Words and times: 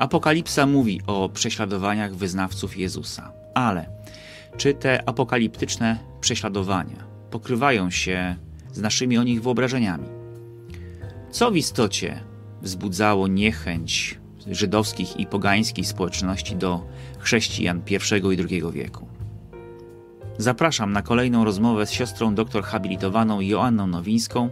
Apokalipsa 0.00 0.66
mówi 0.66 1.00
o 1.06 1.28
prześladowaniach 1.28 2.14
wyznawców 2.14 2.76
Jezusa, 2.76 3.32
ale 3.54 3.88
czy 4.56 4.74
te 4.74 5.08
apokaliptyczne 5.08 5.98
prześladowania 6.20 7.04
pokrywają 7.30 7.90
się 7.90 8.36
z 8.72 8.80
naszymi 8.80 9.18
o 9.18 9.22
nich 9.22 9.42
wyobrażeniami? 9.42 10.08
Co 11.30 11.50
w 11.50 11.56
istocie 11.56 12.20
wzbudzało 12.62 13.28
niechęć 13.28 14.18
żydowskich 14.46 15.16
i 15.16 15.26
pogańskich 15.26 15.86
społeczności 15.86 16.56
do 16.56 16.86
chrześcijan 17.18 17.82
I 17.90 17.94
i 18.34 18.38
II 18.50 18.62
wieku? 18.72 19.08
Zapraszam 20.38 20.92
na 20.92 21.02
kolejną 21.02 21.44
rozmowę 21.44 21.86
z 21.86 21.92
siostrą 21.92 22.34
doktor 22.34 22.64
habilitowaną 22.64 23.40
Joanną 23.40 23.86
Nowińską, 23.86 24.50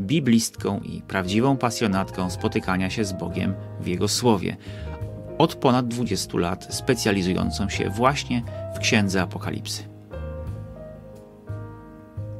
biblistką 0.00 0.80
i 0.80 1.02
prawdziwą 1.02 1.56
pasjonatką 1.56 2.30
spotykania 2.30 2.90
się 2.90 3.04
z 3.04 3.12
Bogiem 3.12 3.54
w 3.80 3.86
Jego 3.86 4.08
Słowie, 4.08 4.56
od 5.38 5.54
ponad 5.54 5.88
20 5.88 6.38
lat 6.38 6.74
specjalizującą 6.74 7.68
się 7.68 7.90
właśnie 7.90 8.42
w 8.74 8.78
Księdze 8.78 9.22
Apokalipsy. 9.22 9.82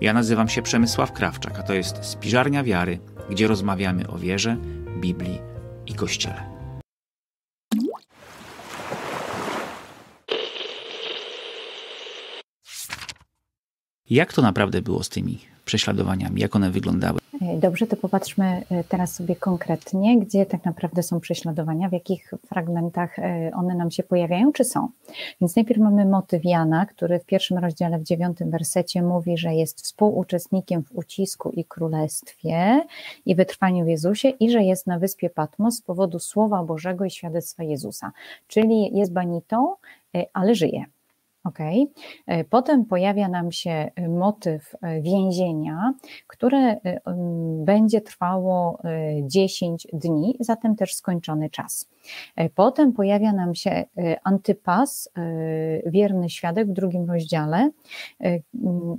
Ja 0.00 0.12
nazywam 0.12 0.48
się 0.48 0.62
Przemysław 0.62 1.12
Krawczak, 1.12 1.58
a 1.58 1.62
to 1.62 1.74
jest 1.74 2.04
Spiżarnia 2.04 2.64
Wiary, 2.64 2.98
gdzie 3.30 3.46
rozmawiamy 3.46 4.08
o 4.08 4.18
wierze, 4.18 4.56
Biblii 5.00 5.38
i 5.86 5.94
Kościele. 5.94 6.59
Jak 14.10 14.32
to 14.32 14.42
naprawdę 14.42 14.82
było 14.82 15.02
z 15.02 15.08
tymi 15.08 15.38
prześladowaniami? 15.64 16.40
Jak 16.40 16.56
one 16.56 16.70
wyglądały? 16.70 17.20
Dobrze, 17.56 17.86
to 17.86 17.96
popatrzmy 17.96 18.62
e, 18.70 18.84
teraz 18.84 19.14
sobie 19.14 19.36
konkretnie, 19.36 20.18
gdzie 20.18 20.46
tak 20.46 20.64
naprawdę 20.64 21.02
są 21.02 21.20
prześladowania, 21.20 21.88
w 21.88 21.92
jakich 21.92 22.30
fragmentach 22.46 23.18
e, 23.18 23.50
one 23.54 23.74
nam 23.74 23.90
się 23.90 24.02
pojawiają, 24.02 24.52
czy 24.52 24.64
są. 24.64 24.88
Więc 25.40 25.56
najpierw 25.56 25.80
mamy 25.80 26.04
motyw 26.04 26.44
Jana, 26.44 26.86
który 26.86 27.18
w 27.18 27.24
pierwszym 27.24 27.58
rozdziale, 27.58 27.98
w 27.98 28.02
dziewiątym 28.02 28.50
wersecie 28.50 29.02
mówi, 29.02 29.38
że 29.38 29.54
jest 29.54 29.82
współuczestnikiem 29.82 30.82
w 30.82 30.92
ucisku 30.92 31.50
i 31.50 31.64
królestwie 31.64 32.82
i 33.26 33.34
wytrwaniu 33.34 33.84
w 33.84 33.88
Jezusie 33.88 34.28
i 34.28 34.50
że 34.50 34.62
jest 34.62 34.86
na 34.86 34.98
wyspie 34.98 35.30
Patmos 35.30 35.76
z 35.76 35.82
powodu 35.82 36.18
Słowa 36.18 36.64
Bożego 36.64 37.04
i 37.04 37.10
świadectwa 37.10 37.62
Jezusa. 37.62 38.12
Czyli 38.46 38.96
jest 38.96 39.12
banitą, 39.12 39.74
e, 40.14 40.26
ale 40.32 40.54
żyje. 40.54 40.84
Okay. 41.44 41.86
E, 42.26 42.44
potem 42.44 42.84
pojawia 42.84 43.28
nam 43.28 43.52
się 43.52 43.70
e, 43.70 44.08
motyw 44.08 44.74
e, 44.82 45.00
więzienia, 45.00 45.94
które 46.26 46.80
będzie 47.64 48.00
trwało 48.00 48.78
10 49.22 49.86
dni, 49.92 50.36
zatem 50.40 50.76
też 50.76 50.94
skończony 50.94 51.50
czas. 51.50 51.88
Potem 52.54 52.92
pojawia 52.92 53.32
nam 53.32 53.54
się 53.54 53.84
antypas, 54.24 55.10
wierny 55.86 56.30
świadek 56.30 56.68
w 56.68 56.72
drugim 56.72 57.10
rozdziale, 57.10 57.70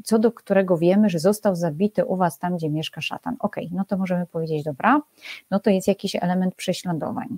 co 0.04 0.20
do 0.20 0.32
którego 0.32 0.78
wiemy, 0.78 1.10
że 1.10 1.20
został 1.20 1.56
zabity 1.56 2.06
u 2.06 2.16
was 2.16 2.40
tam, 2.40 2.58
gdzie 2.58 2.70
mieszka 2.70 3.02
szatan. 3.02 3.36
Ok, 3.40 3.56
no 3.72 3.86
to 3.86 3.98
możemy 3.98 4.26
powiedzieć, 4.26 4.64
dobra, 4.64 5.02
no 5.52 5.60
to 5.60 5.70
jest 5.70 5.88
jakiś 5.88 6.16
element 6.16 6.56
prześladowań. 6.56 7.38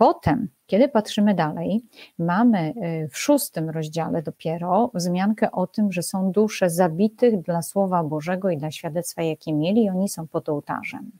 Potem, 0.00 0.48
kiedy 0.66 0.88
patrzymy 0.88 1.34
dalej, 1.34 1.82
mamy 2.18 2.74
y, 3.04 3.08
w 3.08 3.18
szóstym 3.18 3.70
rozdziale 3.70 4.22
dopiero 4.22 4.90
wzmiankę 4.94 5.50
o 5.50 5.66
tym, 5.66 5.92
że 5.92 6.02
są 6.02 6.32
dusze 6.32 6.70
zabitych 6.70 7.42
dla 7.42 7.62
Słowa 7.62 8.04
Bożego 8.04 8.50
i 8.50 8.56
dla 8.56 8.70
świadectwa, 8.70 9.22
jakie 9.22 9.52
mieli, 9.52 9.84
i 9.84 9.90
oni 9.90 10.08
są 10.08 10.28
pod 10.28 10.48
ołtarzem. 10.48 11.10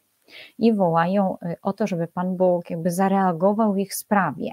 I 0.59 0.73
wołają 0.73 1.37
y, 1.43 1.57
o 1.63 1.73
to, 1.73 1.87
żeby 1.87 2.07
Pan 2.07 2.37
Bóg 2.37 2.71
jakby 2.71 2.91
zareagował 2.91 3.73
w 3.73 3.79
ich 3.79 3.95
sprawie. 3.95 4.51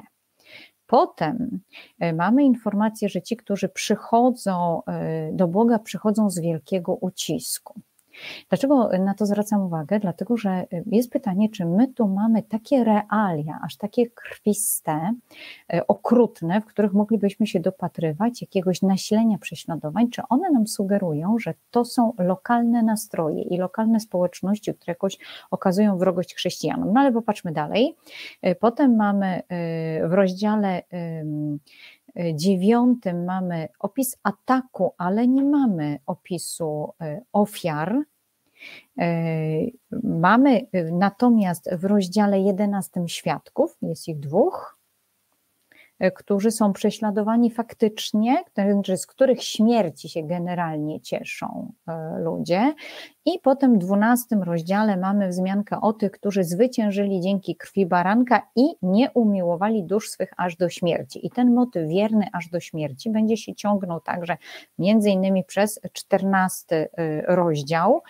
Potem 0.87 1.59
y, 2.03 2.13
mamy 2.13 2.43
informację, 2.43 3.09
że 3.09 3.21
ci, 3.21 3.37
którzy 3.37 3.69
przychodzą 3.69 4.81
do 5.31 5.47
Boga, 5.47 5.79
przychodzą 5.79 6.29
z 6.29 6.39
wielkiego 6.39 6.95
ucisku. 6.95 7.81
Dlaczego 8.49 8.89
na 8.99 9.13
to 9.13 9.25
zwracam 9.25 9.61
uwagę? 9.61 9.99
Dlatego, 9.99 10.37
że 10.37 10.65
jest 10.85 11.11
pytanie, 11.11 11.49
czy 11.49 11.65
my 11.65 11.87
tu 11.87 12.07
mamy 12.07 12.43
takie 12.43 12.83
realia, 12.83 13.59
aż 13.65 13.77
takie 13.77 14.09
krwiste, 14.09 15.13
e, 15.73 15.87
okrutne, 15.87 16.61
w 16.61 16.65
których 16.65 16.93
moglibyśmy 16.93 17.47
się 17.47 17.59
dopatrywać 17.59 18.41
jakiegoś 18.41 18.81
nasilenia 18.81 19.37
prześladowań, 19.37 20.09
czy 20.09 20.21
one 20.29 20.49
nam 20.49 20.67
sugerują, 20.67 21.39
że 21.39 21.53
to 21.71 21.85
są 21.85 22.13
lokalne 22.17 22.83
nastroje 22.83 23.41
i 23.41 23.57
lokalne 23.57 23.99
społeczności, 23.99 24.73
które 24.73 24.91
jakoś 24.91 25.17
okazują 25.51 25.97
wrogość 25.97 26.35
chrześcijanom. 26.35 26.93
No 26.93 26.99
ale 26.99 27.11
popatrzmy 27.11 27.51
dalej. 27.51 27.95
E, 28.41 28.55
potem 28.55 28.95
mamy 28.95 29.41
w 30.09 30.13
rozdziale 30.13 30.83
dziewiątym 32.33 33.25
mamy 33.25 33.67
opis 33.79 34.17
ataku, 34.23 34.93
ale 34.97 35.27
nie 35.27 35.43
mamy 35.43 35.99
opisu 36.05 36.93
e, 37.01 37.21
ofiar. 37.33 38.01
E, 38.99 39.07
mamy 40.03 40.67
e, 40.71 40.83
natomiast 40.83 41.69
w 41.71 41.85
rozdziale 41.85 42.39
jedenastym 42.39 43.07
świadków, 43.07 43.77
jest 43.81 44.07
ich 44.07 44.19
dwóch, 44.19 44.76
którzy 46.15 46.51
są 46.51 46.73
prześladowani 46.73 47.51
faktycznie, 47.51 48.43
z 48.95 49.07
których 49.07 49.43
śmierci 49.43 50.09
się 50.09 50.23
generalnie 50.23 51.01
cieszą 51.01 51.71
e, 51.87 52.19
ludzie. 52.19 52.73
I 53.25 53.39
potem 53.39 53.75
w 53.75 53.77
dwunastym 53.77 54.43
rozdziale 54.43 54.97
mamy 54.97 55.27
wzmiankę 55.27 55.81
o 55.81 55.93
tych, 55.93 56.11
którzy 56.11 56.43
zwyciężyli 56.43 57.21
dzięki 57.21 57.55
krwi 57.55 57.85
baranka 57.85 58.47
i 58.55 58.65
nie 58.81 59.11
umiłowali 59.11 59.83
dusz 59.83 60.09
swych 60.09 60.33
aż 60.37 60.55
do 60.55 60.69
śmierci. 60.69 61.25
I 61.25 61.29
ten 61.29 61.53
motyw 61.53 61.89
wierny 61.89 62.27
aż 62.33 62.49
do 62.49 62.59
śmierci 62.59 63.09
będzie 63.09 63.37
się 63.37 63.55
ciągnął 63.55 63.99
także 63.99 64.37
między 64.79 65.09
innymi 65.09 65.43
przez 65.43 65.79
czternasty 65.93 66.75
e, 66.75 67.21
rozdział, 67.35 68.01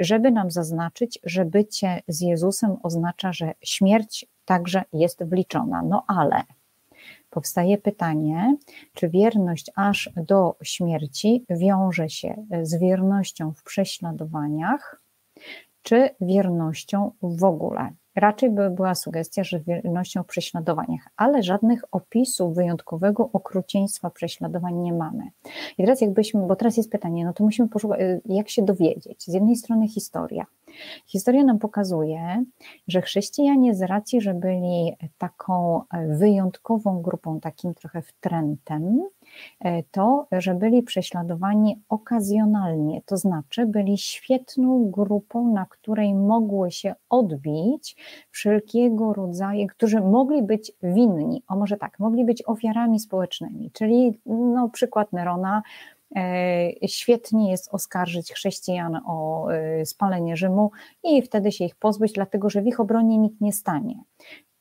żeby 0.00 0.30
nam 0.30 0.50
zaznaczyć, 0.50 1.18
że 1.24 1.44
bycie 1.44 2.02
z 2.08 2.20
Jezusem 2.20 2.76
oznacza, 2.82 3.32
że 3.32 3.52
śmierć 3.62 4.26
także 4.44 4.82
jest 4.92 5.24
wliczona. 5.24 5.82
No 5.82 6.04
ale 6.06 6.42
powstaje 7.36 7.78
pytanie, 7.78 8.56
czy 8.94 9.08
wierność 9.08 9.70
aż 9.74 10.10
do 10.16 10.56
śmierci 10.62 11.44
wiąże 11.50 12.08
się 12.08 12.46
z 12.62 12.80
wiernością 12.80 13.52
w 13.52 13.62
prześladowaniach, 13.62 15.02
czy 15.82 16.10
wiernością 16.20 17.10
w 17.22 17.44
ogóle. 17.44 17.90
Raczej 18.16 18.50
by 18.50 18.70
była 18.70 18.94
sugestia, 18.94 19.44
że 19.44 19.60
wiernością 19.60 20.22
w 20.22 20.26
prześladowaniach, 20.26 21.08
ale 21.16 21.42
żadnych 21.42 21.82
opisów 21.92 22.54
wyjątkowego 22.54 23.30
okrucieństwa 23.32 24.10
prześladowań 24.10 24.74
nie 24.74 24.92
mamy. 24.92 25.30
I 25.78 25.82
teraz 25.82 26.00
jakbyśmy, 26.00 26.46
bo 26.46 26.56
teraz 26.56 26.76
jest 26.76 26.90
pytanie, 26.90 27.24
no 27.24 27.32
to 27.32 27.44
musimy 27.44 27.68
poszukać, 27.68 28.00
jak 28.24 28.48
się 28.48 28.62
dowiedzieć. 28.62 29.24
Z 29.24 29.34
jednej 29.34 29.56
strony 29.56 29.88
historia, 29.88 30.46
Historia 31.06 31.44
nam 31.44 31.58
pokazuje, 31.58 32.44
że 32.88 33.02
chrześcijanie 33.02 33.74
z 33.74 33.82
racji, 33.82 34.20
że 34.20 34.34
byli 34.34 34.96
taką 35.18 35.82
wyjątkową 36.08 37.02
grupą, 37.02 37.40
takim 37.40 37.74
trochę 37.74 38.02
wtrętem, 38.02 39.02
to, 39.90 40.26
że 40.32 40.54
byli 40.54 40.82
prześladowani 40.82 41.82
okazjonalnie, 41.88 43.02
to 43.06 43.16
znaczy 43.16 43.66
byli 43.66 43.98
świetną 43.98 44.90
grupą, 44.90 45.52
na 45.52 45.66
której 45.66 46.14
mogły 46.14 46.70
się 46.70 46.94
odbić 47.08 47.96
wszelkiego 48.30 49.12
rodzaju, 49.12 49.66
którzy 49.66 50.00
mogli 50.00 50.42
być 50.42 50.72
winni, 50.82 51.42
o 51.48 51.56
może 51.56 51.76
tak, 51.76 51.98
mogli 51.98 52.24
być 52.24 52.42
ofiarami 52.46 53.00
społecznymi, 53.00 53.70
czyli 53.70 54.18
no, 54.26 54.68
przykład 54.68 55.12
Nerona, 55.12 55.62
E, 56.16 56.88
świetnie 56.88 57.50
jest 57.50 57.74
oskarżyć 57.74 58.32
chrześcijan 58.32 59.00
o 59.06 59.48
e, 59.52 59.86
spalenie 59.86 60.36
Rzymu 60.36 60.70
i 61.04 61.22
wtedy 61.22 61.52
się 61.52 61.64
ich 61.64 61.74
pozbyć, 61.74 62.12
dlatego 62.12 62.50
że 62.50 62.62
w 62.62 62.66
ich 62.66 62.80
obronie 62.80 63.18
nikt 63.18 63.40
nie 63.40 63.52
stanie. 63.52 64.02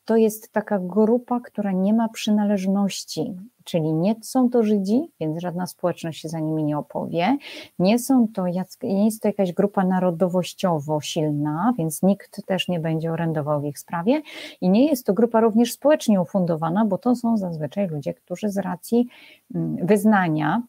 To 0.06 0.16
jest 0.16 0.52
taka 0.52 0.80
grupa, 0.80 1.40
która 1.40 1.72
nie 1.72 1.94
ma 1.94 2.10
przynależności, 2.10 3.34
czyli 3.66 3.94
nie 3.94 4.16
są 4.22 4.50
to 4.50 4.64
Żydzi, 4.64 5.02
więc 5.20 5.42
żadna 5.42 5.68
społeczność 5.68 6.22
się 6.22 6.30
za 6.30 6.40
nimi 6.40 6.64
nie 6.64 6.78
opowie, 6.78 7.38
nie, 7.80 8.00
są 8.00 8.28
to, 8.34 8.46
nie 8.84 9.06
jest 9.06 9.22
to 9.22 9.28
jakaś 9.28 9.54
grupa 9.54 9.86
narodowościowo 9.86 11.02
silna, 11.02 11.74
więc 11.78 12.04
nikt 12.04 12.46
też 12.46 12.68
nie 12.68 12.80
będzie 12.80 13.12
orędował 13.12 13.62
w 13.62 13.66
ich 13.66 13.80
sprawie. 13.80 14.22
I 14.62 14.70
nie 14.70 14.86
jest 14.86 15.06
to 15.06 15.14
grupa 15.14 15.40
również 15.40 15.74
społecznie 15.74 16.22
ufundowana, 16.22 16.86
bo 16.86 16.98
to 16.98 17.16
są 17.16 17.38
zazwyczaj 17.38 17.88
ludzie, 17.88 18.14
którzy 18.14 18.50
z 18.50 18.58
racji 18.58 19.08
mm, 19.56 19.88
wyznania, 19.88 20.62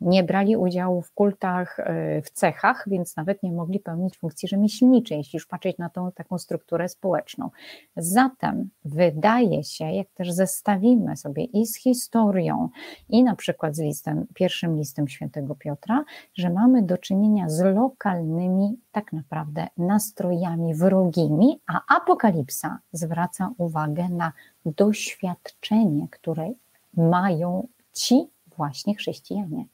nie 0.00 0.24
brali 0.24 0.56
udziału 0.56 1.02
w 1.02 1.12
kultach, 1.12 1.80
e, 1.80 2.22
w 2.22 2.30
cechach, 2.30 2.84
więc 2.86 3.16
nawet 3.16 3.42
nie 3.42 3.52
mogli 3.52 3.80
pełnić 3.80 4.18
funkcji 4.18 4.48
rzemieślniczej, 4.48 5.18
jeśli 5.18 5.36
już 5.36 5.46
patrzeć 5.46 5.78
na 5.78 5.90
tą 5.90 6.12
taką 6.12 6.38
strukturę 6.38 6.88
społeczną. 6.88 7.50
Zatem 7.96 8.70
wydaje 8.84 9.64
się, 9.64 9.84
jak 9.84 10.08
też 10.10 10.32
zestawimy 10.32 11.16
sobie 11.16 11.44
i 11.44 11.66
z 11.66 11.76
historią, 11.76 12.68
i 13.08 13.24
na 13.24 13.36
przykład 13.36 13.76
z 13.76 13.80
listem, 13.80 14.26
pierwszym 14.34 14.78
listem 14.78 15.08
świętego 15.08 15.54
Piotra, 15.54 16.04
że 16.34 16.50
mamy 16.50 16.82
do 16.82 16.98
czynienia 16.98 17.48
z 17.48 17.60
lokalnymi 17.60 18.78
tak 18.92 19.12
naprawdę 19.12 19.66
nastrojami 19.78 20.74
wrogimi, 20.74 21.60
a 21.66 21.96
apokalipsa 21.96 22.78
zwraca 22.92 23.52
uwagę 23.58 24.08
na 24.08 24.32
doświadczenie, 24.66 26.08
które 26.10 26.52
mają 26.96 27.68
ci 27.92 28.26
właśnie 28.56 28.94
chrześcijanie. 28.94 29.64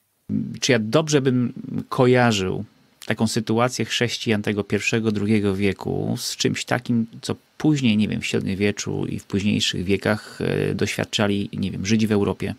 Czy 0.61 0.73
ja 0.73 0.78
dobrze 0.78 1.20
bym 1.23 1.52
kojarzył 1.88 2.64
taką 3.06 3.26
sytuację 3.26 3.84
chrześcijan 3.84 4.43
tego 4.43 4.64
pierwszego, 4.64 5.12
drugiego 5.12 5.56
wieku 5.56 6.14
z 6.19 6.37
czymś 6.37 6.64
takim, 6.64 7.06
co 7.23 7.37
później, 7.58 7.96
nie 7.96 8.08
wiem, 8.08 8.20
w 8.20 8.26
średniowieczu 8.26 9.06
i 9.06 9.19
w 9.19 9.25
późniejszych 9.25 9.84
wiekach 9.84 10.38
e, 10.40 10.75
doświadczali, 10.75 11.50
nie 11.52 11.70
wiem, 11.70 11.87
Żydzi 11.87 12.06
w 12.06 12.12
Europie? 12.12 12.55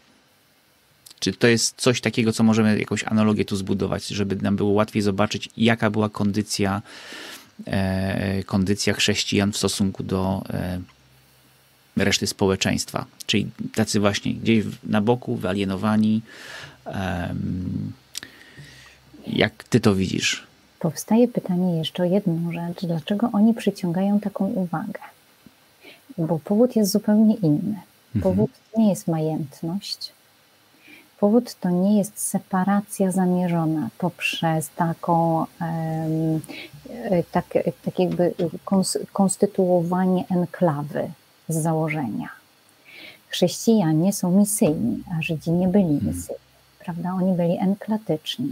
Czy 1.19 1.33
to 1.33 1.47
jest 1.47 1.81
coś 1.81 2.01
takiego, 2.01 2.33
co 2.33 2.43
możemy 2.43 2.79
jakąś 2.79 3.03
analogię 3.03 3.45
tu 3.45 3.55
zbudować, 3.55 4.07
żeby 4.07 4.35
nam 4.35 4.55
było 4.55 4.71
łatwiej 4.71 5.01
zobaczyć, 5.01 5.49
jaka 5.57 5.89
była 5.89 6.09
kondycja, 6.09 6.81
e, 7.65 8.43
kondycja 8.43 8.93
chrześcijan 8.93 9.51
w 9.51 9.57
stosunku 9.57 10.03
do 10.03 10.43
e, 10.49 10.79
reszty 11.97 12.27
społeczeństwa? 12.27 13.05
Czyli 13.25 13.47
tacy 13.75 13.99
właśnie 13.99 14.33
gdzieś 14.33 14.65
na 14.83 15.01
boku, 15.01 15.35
wyalienowani. 15.35 16.21
E, 16.87 17.35
jak 19.27 19.63
ty 19.63 19.79
to 19.79 19.95
widzisz? 19.95 20.47
Powstaje 20.79 21.27
pytanie 21.27 21.77
jeszcze 21.77 22.03
o 22.03 22.05
jedną 22.05 22.51
rzecz. 22.51 22.85
Dlaczego 22.85 23.29
oni 23.33 23.53
przyciągają 23.53 24.19
taką 24.19 24.45
uwagę? 24.45 24.99
Bo 26.17 26.39
powód 26.39 26.75
jest 26.75 26.91
zupełnie 26.91 27.35
inny. 27.35 27.79
Mhm. 28.15 28.21
Powód 28.23 28.49
mhm. 28.49 28.83
nie 28.83 28.89
jest 28.89 29.07
majętność, 29.07 30.13
Powód 31.19 31.55
to 31.59 31.69
nie 31.69 31.97
jest 31.97 32.19
separacja 32.19 33.11
zamierzona 33.11 33.89
poprzez 33.97 34.69
taką, 34.75 35.45
tak, 37.31 37.45
tak 37.85 37.99
jakby 37.99 38.33
konstytuowanie 39.13 40.25
enklawy 40.29 41.09
z 41.49 41.55
założenia. 41.55 42.29
Chrześcijanie 43.27 44.13
są 44.13 44.31
misyjni, 44.31 45.03
a 45.17 45.21
Żydzi 45.21 45.51
nie 45.51 45.67
byli 45.67 45.85
hmm. 45.85 46.07
misyjni. 46.07 46.46
Prawda? 46.87 47.13
Oni 47.13 47.33
byli 47.33 47.57
enklatyczni. 47.59 48.51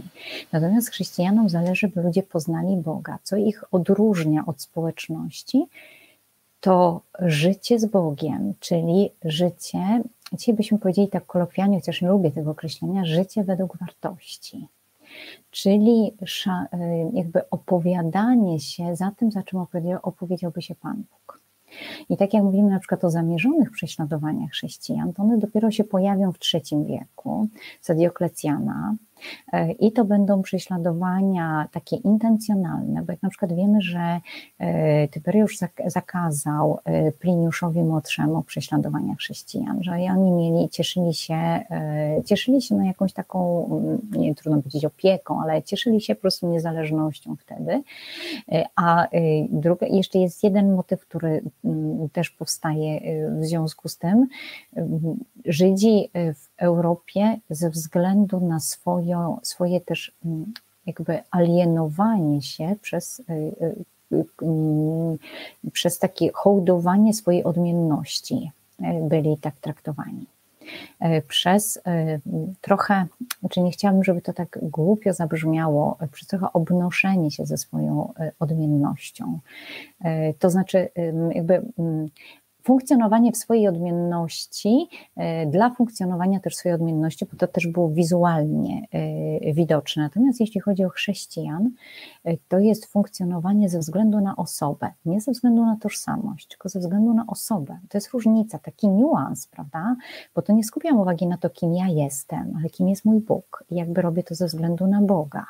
Natomiast 0.52 0.90
chrześcijanom 0.90 1.48
zależy, 1.48 1.88
by 1.88 2.02
ludzie 2.02 2.22
poznali 2.22 2.76
Boga. 2.76 3.18
Co 3.22 3.36
ich 3.36 3.64
odróżnia 3.74 4.46
od 4.46 4.62
społeczności, 4.62 5.66
to 6.60 7.00
życie 7.18 7.78
z 7.78 7.86
Bogiem, 7.86 8.54
czyli 8.60 9.10
życie 9.24 10.02
Dzisiaj 10.32 10.54
byśmy 10.54 10.78
powiedzieli 10.78 11.08
tak 11.08 11.26
kolokwialnie, 11.26 11.78
chociaż 11.80 12.02
nie 12.02 12.08
lubię 12.08 12.30
tego 12.30 12.50
określenia, 12.50 13.04
życie 13.04 13.44
według 13.44 13.76
wartości. 13.76 14.68
Czyli 15.50 16.12
jakby 17.12 17.50
opowiadanie 17.50 18.60
się 18.60 18.96
za 18.96 19.10
tym, 19.10 19.32
za 19.32 19.42
czym 19.42 19.66
opowiedziałby 20.02 20.62
się 20.62 20.74
Pan 20.74 20.96
Bóg. 20.96 21.40
I 22.08 22.16
tak 22.16 22.34
jak 22.34 22.42
mówimy 22.42 22.70
na 22.70 22.78
przykład 22.78 23.04
o 23.04 23.10
zamierzonych 23.10 23.70
prześladowaniach 23.70 24.50
chrześcijan, 24.50 25.12
to 25.12 25.22
one 25.22 25.38
dopiero 25.38 25.70
się 25.70 25.84
pojawią 25.84 26.32
w 26.32 26.38
III 26.54 26.84
wieku, 26.84 27.48
za 27.82 27.94
Dioklecjana, 27.94 28.96
I 29.78 29.92
to 29.92 30.04
będą 30.04 30.42
prześladowania 30.42 31.68
takie 31.72 31.96
intencjonalne, 31.96 33.02
bo 33.02 33.12
jak 33.12 33.22
na 33.22 33.28
przykład 33.28 33.52
wiemy, 33.52 33.80
że 33.80 34.20
e, 34.58 35.08
Tyberiusz 35.08 35.58
zakazał 35.86 36.78
e, 36.84 37.12
Pliniuszowi 37.12 37.82
Młodszemu 37.82 38.42
prześladowania 38.42 39.14
chrześcijan, 39.14 39.82
że 39.82 39.92
oni 39.92 40.32
mieli, 40.32 40.68
cieszyli 40.68 41.14
się, 41.14 41.36
cieszyli 42.24 42.62
się 42.62 42.74
na 42.74 42.86
jakąś 42.86 43.12
taką, 43.12 43.66
mm, 43.66 43.98
nie 44.10 44.34
trudno 44.34 44.62
powiedzieć 44.62 44.84
opieką, 44.84 45.42
ale 45.42 45.62
cieszyli 45.62 46.00
się 46.00 46.14
po 46.14 46.20
prostu 46.20 46.48
niezależnością 46.52 47.36
wtedy. 47.36 47.82
A 48.76 49.08
druga, 49.50 49.86
jeszcze 49.86 50.18
jest 50.18 50.44
jeden 50.44 50.74
motyw, 50.74 51.00
który 51.00 51.42
mm, 51.64 52.08
też 52.08 52.30
powstaje 52.30 53.00
w 53.40 53.44
związku 53.44 53.88
z 53.88 53.98
tym. 53.98 54.26
Żydzi 55.44 56.10
w 56.14 56.55
Europie 56.56 57.38
ze 57.50 57.70
względu 57.70 58.40
na 58.40 58.60
swoją, 58.60 59.38
swoje 59.42 59.80
też 59.80 60.12
mm, 60.24 60.52
jakby 60.86 61.18
alienowanie 61.30 62.42
się 62.42 62.76
przez, 62.82 63.20
y, 63.20 63.24
y, 64.12 64.24
y, 65.64 65.70
przez 65.72 65.98
takie 65.98 66.30
hołdowanie 66.34 67.14
swojej 67.14 67.44
odmienności 67.44 68.50
byli 69.02 69.36
tak 69.36 69.54
traktowani. 69.56 70.26
Przez 71.28 71.80
trochę, 72.60 73.06
czy 73.50 73.60
nie 73.60 73.70
chciałabym, 73.70 74.04
żeby 74.04 74.22
to 74.22 74.32
tak 74.32 74.58
głupio 74.62 75.12
zabrzmiało, 75.12 75.98
przez 76.12 76.28
trochę 76.28 76.52
obnoszenie 76.52 77.30
się 77.30 77.46
ze 77.46 77.56
swoją 77.56 78.12
odmiennością. 78.38 79.38
To 80.38 80.50
znaczy, 80.50 80.88
jakby 81.34 81.62
funkcjonowanie 82.66 83.32
w 83.32 83.36
swojej 83.36 83.68
odmienności, 83.68 84.88
e, 85.16 85.46
dla 85.46 85.70
funkcjonowania 85.70 86.40
też 86.40 86.56
swojej 86.56 86.74
odmienności, 86.74 87.26
bo 87.32 87.36
to 87.36 87.46
też 87.46 87.66
było 87.66 87.88
wizualnie 87.88 88.86
e, 88.92 89.52
widoczne. 89.52 90.02
Natomiast 90.02 90.40
jeśli 90.40 90.60
chodzi 90.60 90.84
o 90.84 90.88
chrześcijan, 90.88 91.70
e, 92.24 92.36
to 92.48 92.58
jest 92.58 92.86
funkcjonowanie 92.86 93.68
ze 93.68 93.78
względu 93.78 94.20
na 94.20 94.36
osobę, 94.36 94.92
nie 95.04 95.20
ze 95.20 95.32
względu 95.32 95.66
na 95.66 95.76
tożsamość, 95.76 96.48
tylko 96.48 96.68
ze 96.68 96.80
względu 96.80 97.14
na 97.14 97.26
osobę. 97.26 97.78
To 97.88 97.98
jest 97.98 98.10
różnica, 98.10 98.58
taki 98.58 98.88
niuans, 98.88 99.46
prawda? 99.46 99.96
Bo 100.34 100.42
to 100.42 100.52
nie 100.52 100.64
skupiam 100.64 101.00
uwagi 101.00 101.26
na 101.26 101.38
to, 101.38 101.50
kim 101.50 101.74
ja 101.74 101.88
jestem, 101.88 102.54
ale 102.58 102.70
kim 102.70 102.88
jest 102.88 103.04
mój 103.04 103.20
Bóg 103.20 103.64
i 103.70 103.76
jakby 103.76 104.02
robię 104.02 104.22
to 104.22 104.34
ze 104.34 104.46
względu 104.46 104.86
na 104.86 105.02
Boga. 105.02 105.46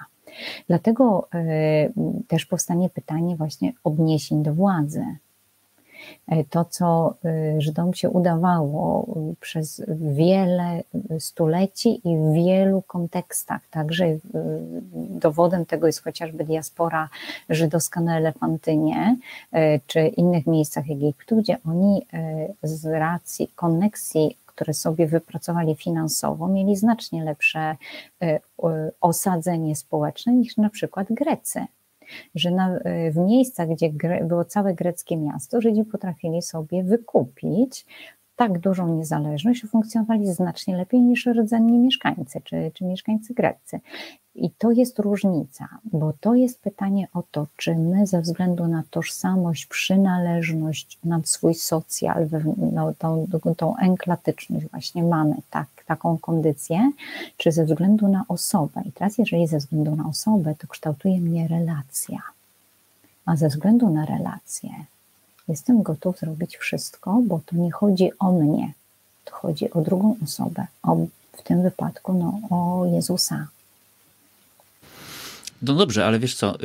Dlatego 0.69 1.28
też 2.28 2.46
powstanie 2.46 2.90
pytanie 2.90 3.36
właśnie 3.36 3.72
odniesień 3.84 4.42
do 4.42 4.54
władzy 4.54 5.04
to, 6.50 6.64
co 6.64 7.14
e, 7.25 7.61
Żydom 7.61 7.94
się 7.94 8.11
udawało 8.11 9.06
przez 9.41 9.82
wiele 9.88 10.82
stuleci 11.19 12.00
i 12.08 12.17
w 12.17 12.32
wielu 12.35 12.82
kontekstach. 12.82 13.62
Także 13.70 14.05
e, 14.05 14.19
dowodem 14.94 15.67
tego 15.67 15.87
jest 15.87 16.05
chociażby 16.05 16.44
diaspora 16.44 17.08
żydowska 17.49 18.00
na 18.00 18.17
Elefantynie, 18.19 19.17
czy 19.87 20.00
innych 20.00 20.47
miejscach 20.47 20.85
Egiptu, 20.91 21.37
gdzie 21.37 21.56
oni 21.69 22.06
z 22.62 22.87
racji 22.87 23.49
koneksji 23.56 24.37
które 24.47 24.75
sobie 24.75 25.06
wypracowali 25.06 25.75
finansowo, 25.75 26.49
mieli 26.49 26.76
znacznie 26.76 27.25
lepsze 27.25 27.76
osadzenie 29.00 29.76
społeczne 29.76 30.32
niż 30.32 30.56
na 30.56 30.70
przykład 30.70 31.06
Grecy 31.11 31.67
że 32.35 32.50
na, 32.50 32.79
e, 32.79 33.11
w 33.11 33.17
miejscach, 33.17 33.69
gdzie 33.69 33.91
było 34.25 34.44
całe 34.44 34.75
greckie 34.75 35.17
miasto, 35.17 35.61
Żydzi 35.61 35.85
potrafili 35.85 36.43
sobie 36.43 36.82
wykupić 36.82 37.87
tak 38.36 38.58
dużą 38.58 38.88
niezależność, 38.88 39.66
funkcjonowali 39.66 40.34
znacznie 40.34 40.76
lepiej 40.76 41.00
niż 41.00 41.26
rdzenni 41.26 41.78
mieszkańcy 41.78 42.40
czy, 42.44 42.70
czy 42.74 42.84
mieszkańcy 42.84 43.34
greccy. 43.34 43.81
I 44.34 44.50
to 44.50 44.70
jest 44.70 44.98
różnica, 44.98 45.69
bo 45.84 46.12
to 46.20 46.34
jest 46.34 46.60
pytanie 46.60 47.08
o 47.14 47.22
to, 47.31 47.46
czy 47.56 47.74
my 47.74 48.06
ze 48.06 48.20
względu 48.20 48.69
na 48.69 48.82
tożsamość, 48.90 49.66
przynależność, 49.66 50.98
na 51.05 51.20
swój 51.24 51.55
socjal, 51.55 52.28
no, 52.72 52.93
tą, 52.98 53.26
tą 53.56 53.76
enklatyczność 53.76 54.66
właśnie 54.66 55.02
mamy 55.02 55.34
tak, 55.50 55.69
taką 55.86 56.19
kondycję, 56.19 56.93
czy 57.36 57.52
ze 57.52 57.64
względu 57.64 58.08
na 58.08 58.24
osobę. 58.28 58.82
I 58.84 58.93
teraz, 58.93 59.19
jeżeli 59.19 59.46
ze 59.46 59.58
względu 59.58 59.96
na 59.96 60.08
osobę, 60.08 60.55
to 60.58 60.66
kształtuje 60.66 61.20
mnie 61.20 61.48
relacja. 61.48 62.22
A 63.26 63.36
ze 63.36 63.48
względu 63.48 63.90
na 63.90 64.06
relację 64.06 64.70
jestem 65.48 65.82
gotów 65.82 66.19
zrobić 66.19 66.56
wszystko, 66.56 67.22
bo 67.26 67.41
to 67.46 67.56
nie 67.56 67.70
chodzi 67.70 68.10
o 68.19 68.32
mnie, 68.32 68.72
to 69.24 69.32
chodzi 69.34 69.70
o 69.70 69.81
drugą 69.81 70.17
osobę, 70.24 70.67
o, 70.82 70.96
w 71.32 71.43
tym 71.43 71.62
wypadku 71.62 72.12
no, 72.12 72.56
o 72.56 72.86
Jezusa, 72.86 73.46
no 75.62 75.74
dobrze, 75.74 76.06
ale 76.06 76.19
wiesz 76.19 76.34
co, 76.34 76.58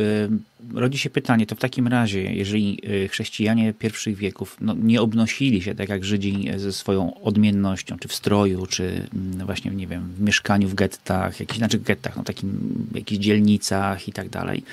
rodzi 0.73 0.97
się 0.97 1.09
pytanie, 1.09 1.45
to 1.45 1.55
w 1.55 1.59
takim 1.59 1.87
razie, 1.87 2.33
jeżeli 2.33 2.79
y, 2.89 3.07
chrześcijanie 3.07 3.73
pierwszych 3.73 4.17
wieków 4.17 4.57
no, 4.61 4.73
nie 4.73 5.01
obnosili 5.01 5.61
się 5.61 5.75
tak 5.75 5.89
jak 5.89 6.05
Żydzi 6.05 6.49
ze 6.57 6.73
swoją 6.73 7.21
odmiennością, 7.21 7.97
czy 7.99 8.07
w 8.07 8.13
stroju, 8.13 8.65
czy 8.65 9.07
mm, 9.13 9.45
właśnie, 9.45 9.71
nie 9.71 9.87
wiem, 9.87 10.13
w 10.17 10.21
mieszkaniu 10.21 10.67
w 10.67 10.73
gettach, 10.73 11.39
jakichś, 11.39 11.57
znaczy 11.57 11.79
gettach, 11.79 12.17
no 12.17 12.23
takim, 12.23 12.59
jakichś 12.95 13.21
dzielnicach 13.23 14.07
i 14.07 14.13
tak 14.13 14.29
dalej. 14.29 14.63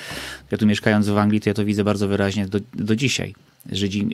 Ja 0.50 0.58
tu 0.58 0.66
mieszkając 0.66 1.08
w 1.08 1.18
Anglii, 1.18 1.40
to 1.40 1.50
ja 1.50 1.54
to 1.54 1.64
widzę 1.64 1.84
bardzo 1.84 2.08
wyraźnie 2.08 2.46
do, 2.46 2.58
do 2.74 2.96
dzisiaj. 2.96 3.34
Żydzi 3.72 4.00
e, 4.00 4.06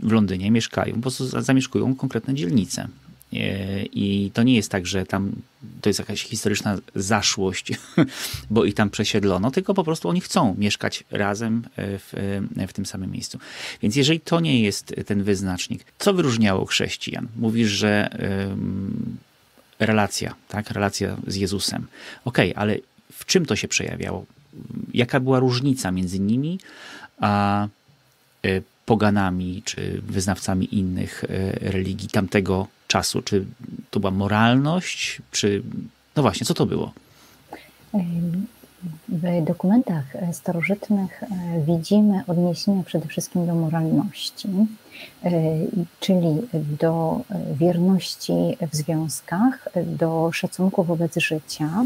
w 0.00 0.12
Londynie 0.12 0.50
mieszkają, 0.50 0.94
po 0.94 1.00
prostu 1.00 1.42
zamieszkują 1.42 1.94
konkretne 1.94 2.34
dzielnice. 2.34 2.88
E, 3.32 3.82
I 3.82 4.30
to 4.34 4.42
nie 4.42 4.56
jest 4.56 4.70
tak, 4.70 4.86
że 4.86 5.06
tam 5.06 5.32
to 5.80 5.88
jest 5.88 5.98
jakaś 5.98 6.22
historyczna 6.22 6.78
zaszłość, 6.94 7.72
bo 8.50 8.64
ich 8.64 8.74
tam 8.74 8.90
przesiedlono, 8.90 9.50
tylko 9.50 9.74
po 9.74 9.84
prostu 9.84 10.08
oni 10.08 10.20
chcą 10.20 10.54
mieszkać 10.58 11.04
razem 11.10 11.62
w, 11.76 12.42
w 12.68 12.72
tym 12.72 12.86
samym 12.86 13.10
miejscu. 13.10 13.38
Więc 13.82 13.96
jeżeli 13.96 14.20
to 14.20 14.40
nie 14.40 14.60
jest 14.60 14.94
ten 15.06 15.22
wyznacznik, 15.22 15.84
co 15.98 16.14
wyróżniało 16.14 16.66
chrześcijan? 16.66 17.28
Mówisz, 17.36 17.68
że 17.68 18.10
relacja, 19.78 20.34
tak? 20.48 20.70
Relacja 20.70 21.16
z 21.26 21.36
Jezusem. 21.36 21.86
Okej, 22.24 22.50
okay, 22.50 22.62
ale 22.62 22.78
w 23.12 23.24
czym 23.24 23.46
to 23.46 23.56
się 23.56 23.68
przejawiało? 23.68 24.26
Jaka 24.94 25.20
była 25.20 25.38
różnica 25.38 25.90
między 25.90 26.20
nimi 26.20 26.58
a 27.20 27.68
poganami 28.86 29.62
czy 29.64 30.00
wyznawcami 30.02 30.78
innych 30.78 31.24
religii 31.60 32.08
tamtego 32.08 32.66
czasu? 32.88 33.22
Czy 33.22 33.44
to 33.90 34.00
była 34.00 34.10
moralność, 34.10 35.22
czy 35.30 35.62
no 36.16 36.22
właśnie, 36.22 36.46
co 36.46 36.54
to 36.54 36.66
było? 36.66 36.92
W 39.08 39.44
dokumentach 39.44 40.04
starożytnych 40.32 41.24
widzimy 41.66 42.22
odniesienia 42.26 42.82
przede 42.82 43.08
wszystkim 43.08 43.46
do 43.46 43.54
moralności, 43.54 44.48
czyli 46.00 46.28
do 46.80 47.20
wierności 47.54 48.32
w 48.72 48.76
związkach, 48.76 49.68
do 49.86 50.30
szacunku 50.32 50.84
wobec 50.84 51.18
życia, 51.18 51.84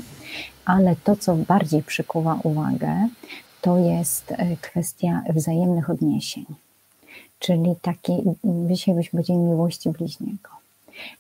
ale 0.65 0.97
to, 1.05 1.17
co 1.17 1.35
bardziej 1.37 1.83
przykuwa 1.83 2.39
uwagę, 2.43 3.09
to 3.61 3.79
jest 3.79 4.35
kwestia 4.61 5.23
wzajemnych 5.35 5.91
odniesień, 5.91 6.45
czyli 7.39 7.75
taki, 7.83 8.13
dzisiaj 8.45 8.95
byśmy 8.95 9.11
powiedzieli 9.11 9.39
miłości 9.39 9.91
bliźniego. 9.91 10.51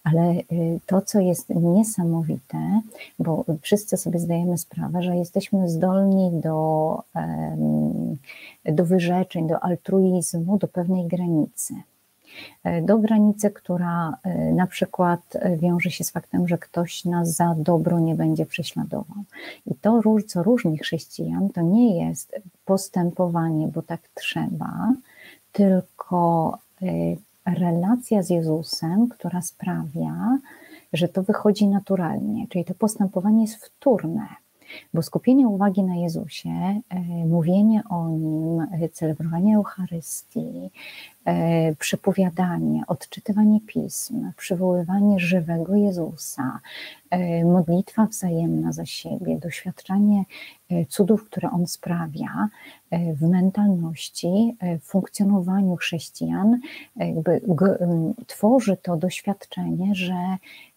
Ale 0.04 0.32
y, 0.32 0.80
to, 0.86 1.02
co 1.02 1.20
jest 1.20 1.48
niesamowite, 1.48 2.80
bo 3.18 3.44
wszyscy 3.62 3.96
sobie 3.96 4.18
zdajemy 4.18 4.58
sprawę, 4.58 5.02
że 5.02 5.16
jesteśmy 5.16 5.68
zdolni 5.68 6.30
do, 6.40 7.02
do 8.64 8.84
wyrzeczeń, 8.84 9.48
do 9.48 9.64
altruizmu, 9.64 10.58
do 10.58 10.68
pewnej 10.68 11.06
granicy. 11.06 11.74
E, 12.64 12.82
do 12.82 12.98
granicy, 12.98 13.50
która 13.50 14.16
e, 14.22 14.52
na 14.52 14.66
przykład 14.66 15.20
wiąże 15.56 15.90
się 15.90 16.04
z 16.04 16.10
faktem, 16.10 16.48
że 16.48 16.58
ktoś 16.58 17.04
nas 17.04 17.34
za 17.34 17.54
dobro 17.58 18.00
nie 18.00 18.14
będzie 18.14 18.46
prześladował. 18.46 19.24
I 19.66 19.74
to, 19.74 20.00
co 20.26 20.42
różni 20.42 20.78
chrześcijan, 20.78 21.48
to 21.48 21.60
nie 21.60 22.06
jest 22.06 22.34
postępowanie, 22.64 23.68
bo 23.68 23.82
tak 23.82 24.00
trzeba, 24.14 24.92
tylko 25.52 26.58
e, 26.82 26.86
relacja 27.46 28.22
z 28.22 28.30
Jezusem, 28.30 29.08
która 29.08 29.42
sprawia, 29.42 30.38
że 30.92 31.08
to 31.08 31.22
wychodzi 31.22 31.68
naturalnie, 31.68 32.48
czyli 32.48 32.64
to 32.64 32.74
postępowanie 32.74 33.42
jest 33.42 33.64
wtórne, 33.64 34.26
bo 34.94 35.02
skupienie 35.02 35.48
uwagi 35.48 35.82
na 35.82 35.96
Jezusie, 35.96 36.50
e, 36.88 37.00
mówienie 37.26 37.82
o 37.90 38.08
Nim, 38.08 38.60
e, 38.60 38.88
celebrowanie 38.88 39.56
Eucharystii, 39.56 40.70
e, 41.24 41.74
przepowiadanie, 41.76 42.82
odczytywanie 42.86 43.60
pism, 43.60 44.32
przywoływanie 44.36 45.20
żywego 45.20 45.76
Jezusa, 45.76 46.60
modlitwa 47.44 48.06
wzajemna 48.06 48.72
za 48.72 48.86
siebie, 48.86 49.38
doświadczanie 49.38 50.24
cudów, 50.88 51.24
które 51.24 51.50
On 51.50 51.66
sprawia 51.66 52.48
w 52.92 53.28
mentalności, 53.28 54.56
w 54.80 54.84
funkcjonowaniu 54.84 55.76
chrześcijan, 55.76 56.60
jakby 56.96 57.40
tworzy 58.26 58.76
to 58.76 58.96
doświadczenie, 58.96 59.94
że 59.94 60.36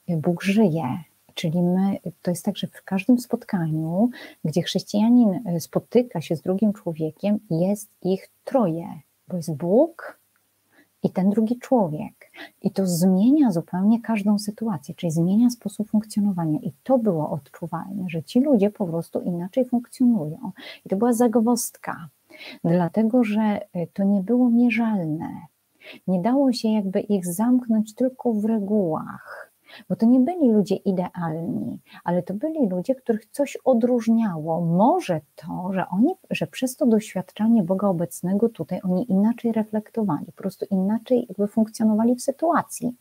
Bóg 0.10 0.44
żyje, 0.44 0.98
Czyli 1.34 1.62
my, 1.62 1.98
to 2.22 2.32
jest 2.32 2.46
tak, 2.46 2.58
że 2.58 2.68
w 2.68 2.84
każdym 2.84 3.20
spotkaniu, 3.20 4.10
gdzie 4.46 4.62
chrześcijanin 4.62 5.40
e, 5.46 5.60
spotyka 5.60 6.22
się 6.22 6.36
z 6.36 6.42
drugim 6.42 6.74
człowiekiem, 6.74 7.40
jest 7.50 7.90
ich 8.02 8.30
troje, 8.44 8.88
bo 9.28 9.38
jest 9.38 9.54
Bóg 9.54 10.20
i 11.04 11.10
ten 11.10 11.30
drugi 11.30 11.60
człowiek. 11.60 12.32
I 12.62 12.72
to 12.72 12.88
zmienia 12.88 13.52
zupełnie 13.52 14.02
każdą 14.02 14.40
sytuację, 14.40 14.96
czyli 14.96 15.12
zmienia 15.12 15.50
sposób 15.50 15.90
funkcjonowania. 15.90 16.60
I 16.60 16.72
to 16.84 16.98
było 16.98 17.30
odczuwalne, 17.30 18.06
że 18.08 18.24
ci 18.24 18.40
ludzie 18.40 18.70
po 18.70 18.88
prostu 18.88 19.22
inaczej 19.22 19.66
funkcjonują. 19.66 20.52
I 20.86 20.90
to 20.90 20.96
była 20.96 21.14
zagwozdka, 21.14 22.10
dlatego 22.64 23.24
że 23.24 23.42
e, 23.42 23.88
to 23.88 24.04
nie 24.04 24.22
było 24.22 24.50
mierzalne. 24.50 25.30
Nie 26.08 26.22
dało 26.22 26.54
się 26.54 26.70
jakby 26.70 27.00
ich 27.00 27.26
zamknąć 27.26 27.96
tylko 27.96 28.34
w 28.34 28.46
regułach 28.46 29.53
bo 29.90 29.96
to 29.96 30.06
nie 30.06 30.20
byli 30.20 30.52
ludzie 30.52 30.76
idealni, 30.76 31.80
ale 32.04 32.24
to 32.24 32.34
byli 32.34 32.70
ludzie, 32.70 32.96
których 32.96 33.26
coś 33.26 33.58
odróżniało. 33.66 34.62
Może 34.62 35.22
to, 35.36 35.70
że 35.74 35.86
oni, 35.92 36.14
że 36.30 36.48
przez 36.48 36.76
to 36.76 36.86
doświadczanie 36.86 37.64
Boga 37.64 37.88
obecnego 37.88 38.50
tutaj 38.50 38.80
oni 38.84 39.12
inaczej 39.12 39.52
reflektowali, 39.52 40.26
po 40.26 40.32
prostu 40.32 40.66
inaczej 40.72 41.26
jakby 41.30 41.48
funkcjonowali 41.48 42.16
w 42.16 42.22
sytuacji. 42.22 42.96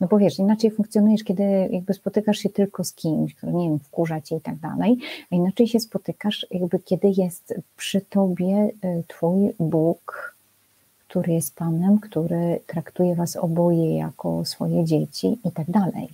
No 0.00 0.06
bo 0.06 0.18
wiesz, 0.18 0.38
inaczej 0.38 0.70
funkcjonujesz, 0.70 1.24
kiedy 1.24 1.42
jakby 1.70 1.94
spotykasz 1.94 2.38
się 2.38 2.48
tylko 2.48 2.84
z 2.84 2.92
kimś, 2.92 3.34
który, 3.34 3.52
nie 3.52 3.68
wiem, 3.68 3.78
wkurza 3.78 4.20
cię 4.20 4.36
i 4.36 4.40
tak 4.40 4.56
dalej, 4.56 4.98
a 5.32 5.36
inaczej 5.36 5.68
się 5.68 5.80
spotykasz 5.80 6.46
jakby, 6.50 6.78
kiedy 6.78 7.12
jest 7.16 7.54
przy 7.76 8.00
tobie 8.00 8.70
y, 8.84 9.02
twój 9.08 9.52
Bóg, 9.60 10.35
który 11.08 11.32
jest 11.32 11.56
Panem, 11.56 11.98
który 11.98 12.60
traktuje 12.66 13.14
Was 13.14 13.36
oboje 13.36 13.96
jako 13.96 14.44
swoje 14.44 14.84
dzieci 14.84 15.38
i 15.44 15.50
tak 15.50 15.70
dalej. 15.70 16.08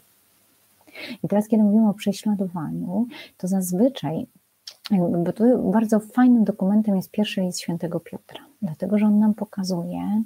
I 1.23 1.29
teraz, 1.29 1.49
kiedy 1.49 1.63
mówimy 1.63 1.89
o 1.89 1.95
prześladowaniu, 1.95 3.07
to 3.37 3.49
zazwyczaj, 3.49 4.27
bo 5.25 5.33
tu 5.33 5.71
bardzo 5.71 6.01
fajnym 6.01 6.45
dokumentem 6.45 6.97
jest 6.97 7.11
pierwszy 7.11 7.41
list 7.41 7.61
świętego 7.61 8.01
Piotra, 8.01 8.41
dlatego 8.63 8.99
że 8.99 9.07
on 9.07 9.19
nam 9.19 9.35
pokazuje, 9.35 10.23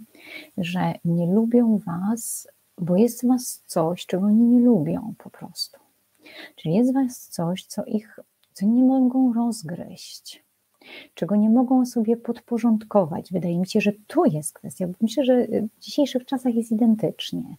że 0.58 0.94
nie 1.04 1.26
lubią 1.26 1.78
Was, 1.78 2.48
bo 2.78 2.96
jest 2.96 3.22
w 3.22 3.28
Was 3.28 3.62
coś, 3.66 4.06
czego 4.06 4.26
oni 4.26 4.42
nie 4.42 4.60
lubią 4.60 5.14
po 5.18 5.30
prostu. 5.30 5.78
Czyli 6.56 6.74
jest 6.74 6.90
w 6.90 6.94
Was 6.94 7.28
coś, 7.28 7.64
co 7.64 7.84
ich, 7.84 8.18
co 8.52 8.66
nie 8.66 8.82
mogą 8.82 9.32
rozgryźć 9.32 10.45
czego 11.14 11.36
nie 11.36 11.50
mogą 11.50 11.86
sobie 11.86 12.16
podporządkować. 12.16 13.32
Wydaje 13.32 13.58
mi 13.58 13.66
się, 13.66 13.80
że 13.80 13.92
tu 14.06 14.24
jest 14.24 14.52
kwestia, 14.52 14.86
bo 14.86 14.94
myślę, 15.00 15.24
że 15.24 15.46
w 15.46 15.80
dzisiejszych 15.80 16.26
czasach 16.26 16.54
jest 16.54 16.72
identycznie, 16.72 17.56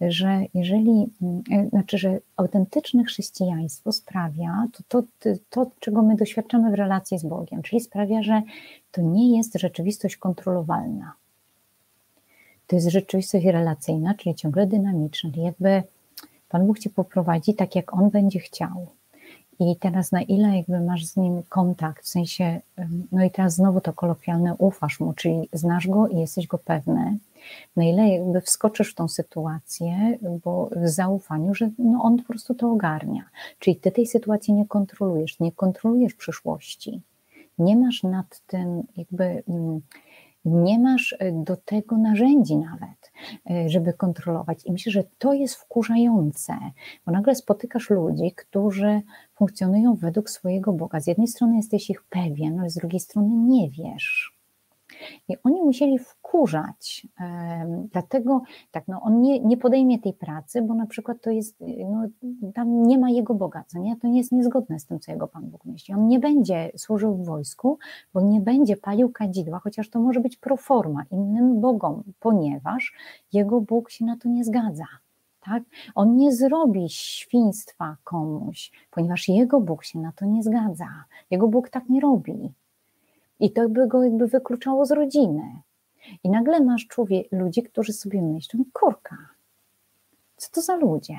że 0.00 0.42
jeżeli, 0.54 1.06
mm, 1.22 1.42
znaczy, 1.70 1.98
że 1.98 2.20
autentyczne 2.36 3.04
chrześcijaństwo 3.04 3.92
sprawia 3.92 4.66
to, 4.88 5.02
to, 5.02 5.36
to, 5.50 5.70
czego 5.80 6.02
my 6.02 6.16
doświadczamy 6.16 6.70
w 6.70 6.74
relacji 6.74 7.18
z 7.18 7.24
Bogiem, 7.24 7.62
czyli 7.62 7.80
sprawia, 7.80 8.22
że 8.22 8.42
to 8.90 9.02
nie 9.02 9.36
jest 9.36 9.54
rzeczywistość 9.54 10.16
kontrolowalna. 10.16 11.12
To 12.66 12.76
jest 12.76 12.88
rzeczywistość 12.88 13.46
relacyjna, 13.46 14.14
czyli 14.14 14.34
ciągle 14.34 14.66
dynamiczna, 14.66 15.30
czyli 15.30 15.42
jakby 15.42 15.82
Pan 16.48 16.66
Bóg 16.66 16.78
cię 16.78 16.90
poprowadzi 16.90 17.54
tak, 17.54 17.76
jak 17.76 17.94
On 17.94 18.10
będzie 18.10 18.40
chciał. 18.40 18.86
I 19.60 19.76
teraz 19.76 20.12
na 20.12 20.22
ile 20.22 20.56
jakby 20.56 20.80
masz 20.80 21.04
z 21.04 21.16
nim 21.16 21.42
kontakt, 21.48 22.04
w 22.04 22.08
sensie, 22.08 22.60
no 23.12 23.24
i 23.24 23.30
teraz 23.30 23.54
znowu 23.54 23.80
to 23.80 23.92
kolokwialne 23.92 24.54
ufasz 24.58 25.00
mu, 25.00 25.12
czyli 25.12 25.48
znasz 25.52 25.88
go 25.88 26.08
i 26.08 26.16
jesteś 26.16 26.46
go 26.46 26.58
pewny, 26.58 27.18
na 27.76 27.84
ile 27.84 28.08
jakby 28.08 28.40
wskoczysz 28.40 28.92
w 28.92 28.94
tą 28.94 29.08
sytuację, 29.08 30.18
bo 30.44 30.70
w 30.76 30.88
zaufaniu, 30.88 31.54
że 31.54 31.70
no 31.78 32.02
on 32.02 32.16
po 32.16 32.24
prostu 32.24 32.54
to 32.54 32.70
ogarnia. 32.70 33.24
Czyli 33.58 33.76
ty 33.76 33.92
tej 33.92 34.06
sytuacji 34.06 34.54
nie 34.54 34.66
kontrolujesz, 34.66 35.40
nie 35.40 35.52
kontrolujesz 35.52 36.14
przyszłości. 36.14 37.02
Nie 37.58 37.76
masz 37.76 38.02
nad 38.02 38.40
tym 38.46 38.82
jakby 38.96 39.42
mm, 39.48 39.80
nie 40.44 40.78
masz 40.78 41.16
e, 41.18 41.32
do 41.32 41.56
tego 41.56 41.98
narzędzi 41.98 42.56
nawet, 42.56 43.12
e, 43.50 43.68
żeby 43.68 43.92
kontrolować. 43.92 44.58
I 44.64 44.72
myślę, 44.72 44.92
że 44.92 45.04
to 45.18 45.32
jest 45.32 45.54
wkurzające, 45.54 46.54
bo 47.06 47.12
nagle 47.12 47.34
spotykasz 47.34 47.90
ludzi, 47.90 48.32
którzy 48.36 49.02
funkcjonują 49.34 49.94
według 49.94 50.30
swojego 50.30 50.72
Boga. 50.72 51.00
Z 51.00 51.06
jednej 51.06 51.28
strony 51.28 51.56
jesteś 51.56 51.90
ich 51.90 52.02
pewien, 52.02 52.60
ale 52.60 52.70
z 52.70 52.74
drugiej 52.74 53.00
strony 53.00 53.28
nie 53.34 53.70
wiesz. 53.70 54.34
I 55.28 55.36
oni 55.44 55.62
musieli 55.62 55.98
wkurzać, 56.34 57.06
dlatego 57.92 58.42
tak, 58.70 58.88
no 58.88 59.00
on 59.02 59.20
nie, 59.20 59.40
nie 59.40 59.56
podejmie 59.56 59.98
tej 59.98 60.12
pracy, 60.12 60.62
bo 60.62 60.74
na 60.74 60.86
przykład 60.86 61.20
to 61.20 61.30
jest, 61.30 61.56
no, 61.90 62.06
tam 62.54 62.82
nie 62.82 62.98
ma 62.98 63.10
jego 63.10 63.34
Boga, 63.34 63.64
co 63.66 63.78
nie? 63.78 63.96
To 63.96 64.08
nie 64.08 64.18
jest 64.18 64.32
niezgodne 64.32 64.78
z 64.78 64.86
tym, 64.86 65.00
co 65.00 65.12
jego 65.12 65.28
Pan 65.28 65.50
Bóg 65.50 65.64
myśli. 65.64 65.94
On 65.94 66.08
nie 66.08 66.20
będzie 66.20 66.70
służył 66.76 67.14
w 67.14 67.24
wojsku, 67.24 67.78
bo 68.14 68.20
nie 68.20 68.40
będzie 68.40 68.76
palił 68.76 69.12
kadzidła, 69.12 69.58
chociaż 69.58 69.90
to 69.90 70.00
może 70.00 70.20
być 70.20 70.36
proforma 70.36 71.04
innym 71.10 71.60
Bogom, 71.60 72.02
ponieważ 72.20 72.94
jego 73.32 73.60
Bóg 73.60 73.90
się 73.90 74.04
na 74.04 74.16
to 74.16 74.28
nie 74.28 74.44
zgadza. 74.44 74.86
Tak? 75.40 75.62
On 75.94 76.16
nie 76.16 76.32
zrobi 76.32 76.88
świństwa 76.88 77.96
komuś, 78.04 78.72
ponieważ 78.90 79.28
jego 79.28 79.60
Bóg 79.60 79.84
się 79.84 79.98
na 79.98 80.12
to 80.12 80.26
nie 80.26 80.42
zgadza. 80.42 80.88
Jego 81.30 81.48
Bóg 81.48 81.68
tak 81.68 81.88
nie 81.88 82.00
robi. 82.00 82.52
I 83.40 83.50
to 83.50 83.68
by 83.68 83.88
go 83.88 84.02
jakby 84.02 84.26
wykluczało 84.26 84.86
z 84.86 84.90
rodziny. 84.90 85.42
I 86.24 86.30
nagle 86.30 86.60
masz 86.60 86.86
człowiek, 86.86 87.26
ludzi, 87.32 87.62
którzy 87.62 87.92
sobie 87.92 88.22
myślą, 88.22 88.64
kurka, 88.72 89.16
co 90.36 90.50
to 90.50 90.62
za 90.62 90.76
ludzie? 90.76 91.18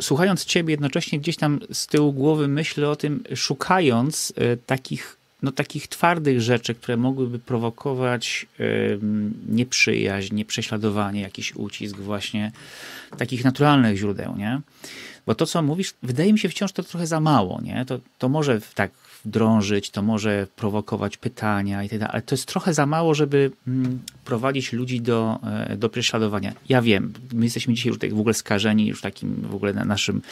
Słuchając 0.00 0.44
ciebie, 0.44 0.72
jednocześnie 0.72 1.18
gdzieś 1.18 1.36
tam 1.36 1.60
z 1.72 1.86
tyłu 1.86 2.12
głowy 2.12 2.48
myślę 2.48 2.90
o 2.90 2.96
tym, 2.96 3.24
szukając 3.34 4.30
y, 4.30 4.58
takich, 4.66 5.16
no, 5.42 5.52
takich 5.52 5.88
twardych 5.88 6.40
rzeczy, 6.40 6.74
które 6.74 6.96
mogłyby 6.96 7.38
prowokować 7.38 8.46
nieprzyjaźń, 9.48 10.34
nieprześladowanie, 10.34 11.20
jakiś 11.20 11.56
ucisk, 11.56 11.96
właśnie 11.96 12.52
takich 13.18 13.44
naturalnych 13.44 13.96
źródeł, 13.96 14.36
nie? 14.36 14.60
Bo 15.26 15.34
to, 15.34 15.46
co 15.46 15.62
mówisz, 15.62 15.94
wydaje 16.02 16.32
mi 16.32 16.38
się 16.38 16.48
wciąż 16.48 16.72
to 16.72 16.82
trochę 16.82 17.06
za 17.06 17.20
mało, 17.20 17.60
nie? 17.62 17.84
To, 17.84 17.98
to 18.18 18.28
może 18.28 18.60
tak 18.74 18.90
drążyć, 19.24 19.90
to 19.90 20.02
może 20.02 20.46
prowokować 20.56 21.16
pytania 21.16 21.84
i 21.84 21.88
tak 21.88 21.98
dalej, 21.98 22.12
ale 22.12 22.22
to 22.22 22.34
jest 22.34 22.46
trochę 22.46 22.74
za 22.74 22.86
mało, 22.86 23.14
żeby 23.14 23.50
mm, 23.68 23.98
prowadzić 24.24 24.72
ludzi 24.72 25.00
do, 25.00 25.38
e, 25.68 25.76
do 25.76 25.88
prześladowania. 25.88 26.52
Ja 26.68 26.82
wiem, 26.82 27.12
my 27.32 27.44
jesteśmy 27.44 27.74
dzisiaj 27.74 27.88
już 27.88 27.98
tak 27.98 28.14
w 28.14 28.20
ogóle 28.20 28.34
skażeni 28.34 28.86
już 28.86 29.00
takim 29.00 29.34
w 29.34 29.54
ogóle 29.54 29.72
naszym 29.72 30.22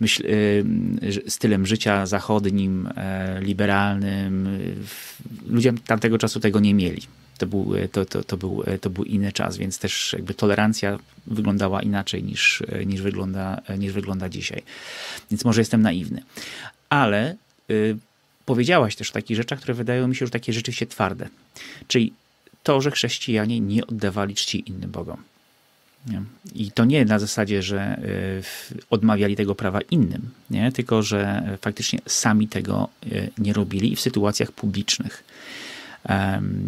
myśl, 0.00 0.22
e, 0.26 1.30
stylem 1.30 1.66
życia 1.66 2.06
zachodnim, 2.06 2.88
e, 2.96 3.40
liberalnym. 3.40 4.58
Ludzie 5.46 5.72
tamtego 5.86 6.18
czasu 6.18 6.40
tego 6.40 6.60
nie 6.60 6.74
mieli. 6.74 7.02
To 7.38 7.46
był, 7.46 7.72
to, 7.92 8.04
to, 8.04 8.22
to, 8.22 8.36
był, 8.36 8.64
to 8.80 8.90
był 8.90 9.04
inny 9.04 9.32
czas, 9.32 9.56
więc 9.56 9.78
też 9.78 10.12
jakby 10.12 10.34
tolerancja 10.34 10.98
wyglądała 11.26 11.82
inaczej 11.82 12.22
niż, 12.22 12.62
niż, 12.86 13.02
wygląda, 13.02 13.60
niż 13.78 13.92
wygląda 13.92 14.28
dzisiaj. 14.28 14.62
Więc 15.30 15.44
może 15.44 15.60
jestem 15.60 15.82
naiwny. 15.82 16.22
Ale 16.88 17.36
y, 17.70 17.96
powiedziałaś 18.44 18.96
też 18.96 19.10
o 19.10 19.12
takich 19.12 19.36
rzeczach, 19.36 19.58
które 19.58 19.74
wydają 19.74 20.08
mi 20.08 20.16
się 20.16 20.24
już 20.24 20.30
takie 20.30 20.52
rzeczywiście 20.52 20.86
twarde. 20.86 21.28
Czyli 21.88 22.12
to, 22.62 22.80
że 22.80 22.90
chrześcijanie 22.90 23.60
nie 23.60 23.86
oddawali 23.86 24.34
czci 24.34 24.70
innym 24.70 24.90
bogom. 24.90 25.22
Nie? 26.06 26.22
I 26.54 26.70
to 26.70 26.84
nie 26.84 27.04
na 27.04 27.18
zasadzie, 27.18 27.62
że 27.62 27.98
y, 28.78 28.84
odmawiali 28.90 29.36
tego 29.36 29.54
prawa 29.54 29.80
innym, 29.80 30.30
nie? 30.50 30.72
tylko 30.72 31.02
że 31.02 31.42
faktycznie 31.60 31.98
sami 32.06 32.48
tego 32.48 32.88
y, 33.12 33.30
nie 33.38 33.52
robili 33.52 33.92
i 33.92 33.96
w 33.96 34.00
sytuacjach 34.00 34.52
publicznych. 34.52 35.24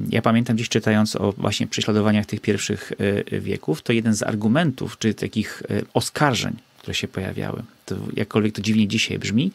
Ja 0.09 0.23
pamiętam 0.23 0.57
gdzieś 0.57 0.69
czytając 0.69 1.17
o 1.17 1.33
właśnie 1.33 1.67
prześladowaniach 1.67 2.27
tych 2.27 2.41
pierwszych 2.41 2.93
y, 3.33 3.41
wieków, 3.41 3.83
to 3.83 3.93
jeden 3.93 4.15
z 4.15 4.23
argumentów, 4.23 4.99
czy 4.99 5.15
takich 5.15 5.63
oskarżeń, 5.95 6.57
które 6.79 6.95
się 6.95 7.09
pojawiały, 7.09 7.63
to 7.87 7.97
jakkolwiek 8.17 8.55
to 8.55 8.63
dziwnie 8.63 8.89
dzisiaj 8.89 9.19
brzmi, 9.19 9.53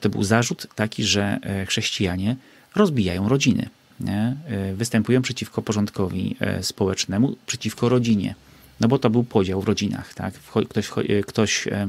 to 0.00 0.08
był 0.08 0.22
zarzut 0.22 0.66
taki, 0.74 1.04
że 1.04 1.38
e, 1.42 1.66
chrześcijanie 1.66 2.36
rozbijają 2.74 3.28
rodziny. 3.28 3.68
Nie? 4.00 4.36
E, 4.46 4.74
występują 4.74 5.22
przeciwko 5.22 5.62
porządkowi 5.62 6.36
e, 6.40 6.62
społecznemu, 6.62 7.36
przeciwko 7.46 7.88
rodzinie. 7.88 8.34
No 8.80 8.88
bo 8.88 8.98
to 8.98 9.10
był 9.10 9.24
podział 9.24 9.60
w 9.60 9.64
rodzinach. 9.64 10.14
Tak? 10.14 10.34
Ktoś, 10.68 10.88
ktoś 11.26 11.66
e, 11.66 11.88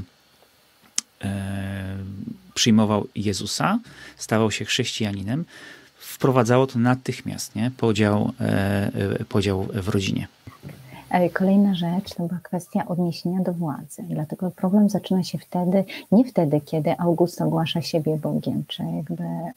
e, 1.21 1.97
przyjmował 2.53 3.07
Jezusa, 3.15 3.79
stawał 4.17 4.51
się 4.51 4.65
chrześcijaninem, 4.65 5.45
wprowadzało 5.99 6.67
to 6.67 6.79
natychmiast 6.79 7.55
nie? 7.55 7.71
Podział, 7.77 8.33
e, 8.39 9.25
podział 9.29 9.67
w 9.73 9.87
rodzinie. 9.87 10.27
Kolejna 11.33 11.75
rzecz 11.75 12.13
to 12.13 12.23
była 12.23 12.39
kwestia 12.43 12.87
odniesienia 12.87 13.39
do 13.39 13.53
władzy. 13.53 14.03
Dlatego 14.09 14.51
problem 14.51 14.89
zaczyna 14.89 15.23
się 15.23 15.37
wtedy, 15.37 15.83
nie 16.11 16.25
wtedy, 16.25 16.61
kiedy 16.61 16.99
August 16.99 17.41
ogłasza 17.41 17.81
siebie 17.81 18.17
Bogiem, 18.17 18.63
czy 18.67 18.83
jakby 18.83 19.23
e, 19.23 19.53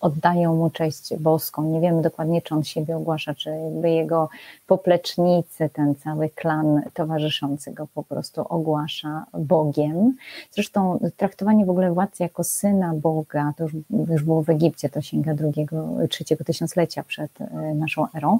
oddają 0.00 0.56
mu 0.56 0.70
cześć 0.70 1.16
boską. 1.16 1.62
Nie 1.62 1.80
wiemy 1.80 2.02
dokładnie, 2.02 2.42
czy 2.42 2.54
on 2.54 2.64
siebie 2.64 2.96
ogłasza, 2.96 3.34
czy 3.34 3.50
jakby 3.50 3.90
jego 3.90 4.28
poplecznicy, 4.66 5.70
ten 5.72 5.94
cały 5.94 6.28
klan 6.28 6.82
towarzyszący 6.94 7.72
go 7.72 7.86
po 7.94 8.02
prostu 8.02 8.44
ogłasza 8.48 9.26
Bogiem. 9.38 10.16
Zresztą 10.50 10.98
traktowanie 11.16 11.66
w 11.66 11.70
ogóle 11.70 11.92
władcy 11.92 12.22
jako 12.22 12.44
syna 12.44 12.94
Boga, 12.94 13.52
to 13.56 13.64
już, 13.64 13.72
już 14.10 14.22
było 14.22 14.42
w 14.42 14.50
Egipcie, 14.50 14.88
to 14.88 15.00
sięga 15.00 15.34
drugiego, 15.34 15.88
trzeciego 16.10 16.44
tysiąclecia 16.44 17.02
przed 17.02 17.40
e, 17.40 17.74
naszą 17.74 18.06
erą, 18.14 18.38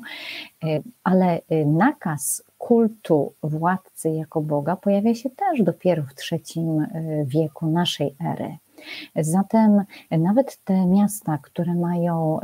e, 0.64 0.66
ale 1.04 1.40
nakaz 1.66 2.11
nakaz 2.12 2.42
kultu 2.58 3.32
władcy 3.42 4.10
jako 4.10 4.40
Boga 4.40 4.76
pojawia 4.76 5.14
się 5.14 5.30
też 5.30 5.62
dopiero 5.62 6.02
w 6.02 6.32
III 6.32 6.66
e, 6.94 7.24
wieku 7.24 7.66
naszej 7.66 8.14
ery. 8.32 8.56
Zatem 9.16 9.82
nawet 10.10 10.58
te 10.64 10.86
miasta, 10.86 11.38
które 11.42 11.74
mają 11.74 12.38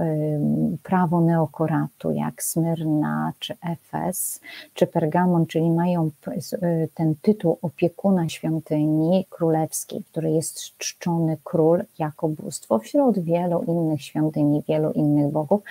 prawo 0.83 1.21
neokoratu, 1.21 2.11
jak 2.13 2.43
Smyrna, 2.43 3.33
czy 3.39 3.57
Efes, 3.61 4.41
czy 4.75 4.87
Pergamon, 4.87 5.47
czyli 5.47 5.71
mają 5.71 6.11
y, 6.63 6.89
ten 6.95 7.15
tytuł 7.23 7.59
opiekuna 7.63 8.29
świątyni 8.29 9.27
królewskiej, 9.31 10.05
który 10.05 10.31
jest 10.31 10.79
czczony 10.79 11.37
król 11.45 11.85
jako 11.99 12.29
bóstwo 12.29 12.79
wśród 12.79 13.19
wielu 13.19 13.63
innych 13.63 14.03
świątyni, 14.03 14.63
wielu 14.69 14.93
innych 14.93 15.33
bogów. 15.33 15.63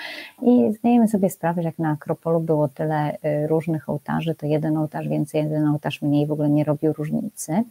I 0.42 0.74
zdajemy 0.74 1.08
sobie 1.08 1.30
sprawę, 1.30 1.62
że 1.62 1.68
jak 1.68 1.80
na 1.80 1.92
Akropolu 1.92 2.40
było 2.40 2.68
tyle 2.68 3.14
y, 3.16 3.48
różnych 3.48 3.90
ołtarzy, 3.90 4.36
to 4.36 4.46
jeden 4.46 4.78
ołtarz 4.78 5.08
więcej, 5.08 5.44
jeden 5.44 5.68
ołtarz 5.68 6.02
mniej 6.02 6.28
w 6.28 6.32
ogóle 6.32 6.50
nie 6.50 6.64
robił 6.64 6.94
różnicy. 6.94 7.64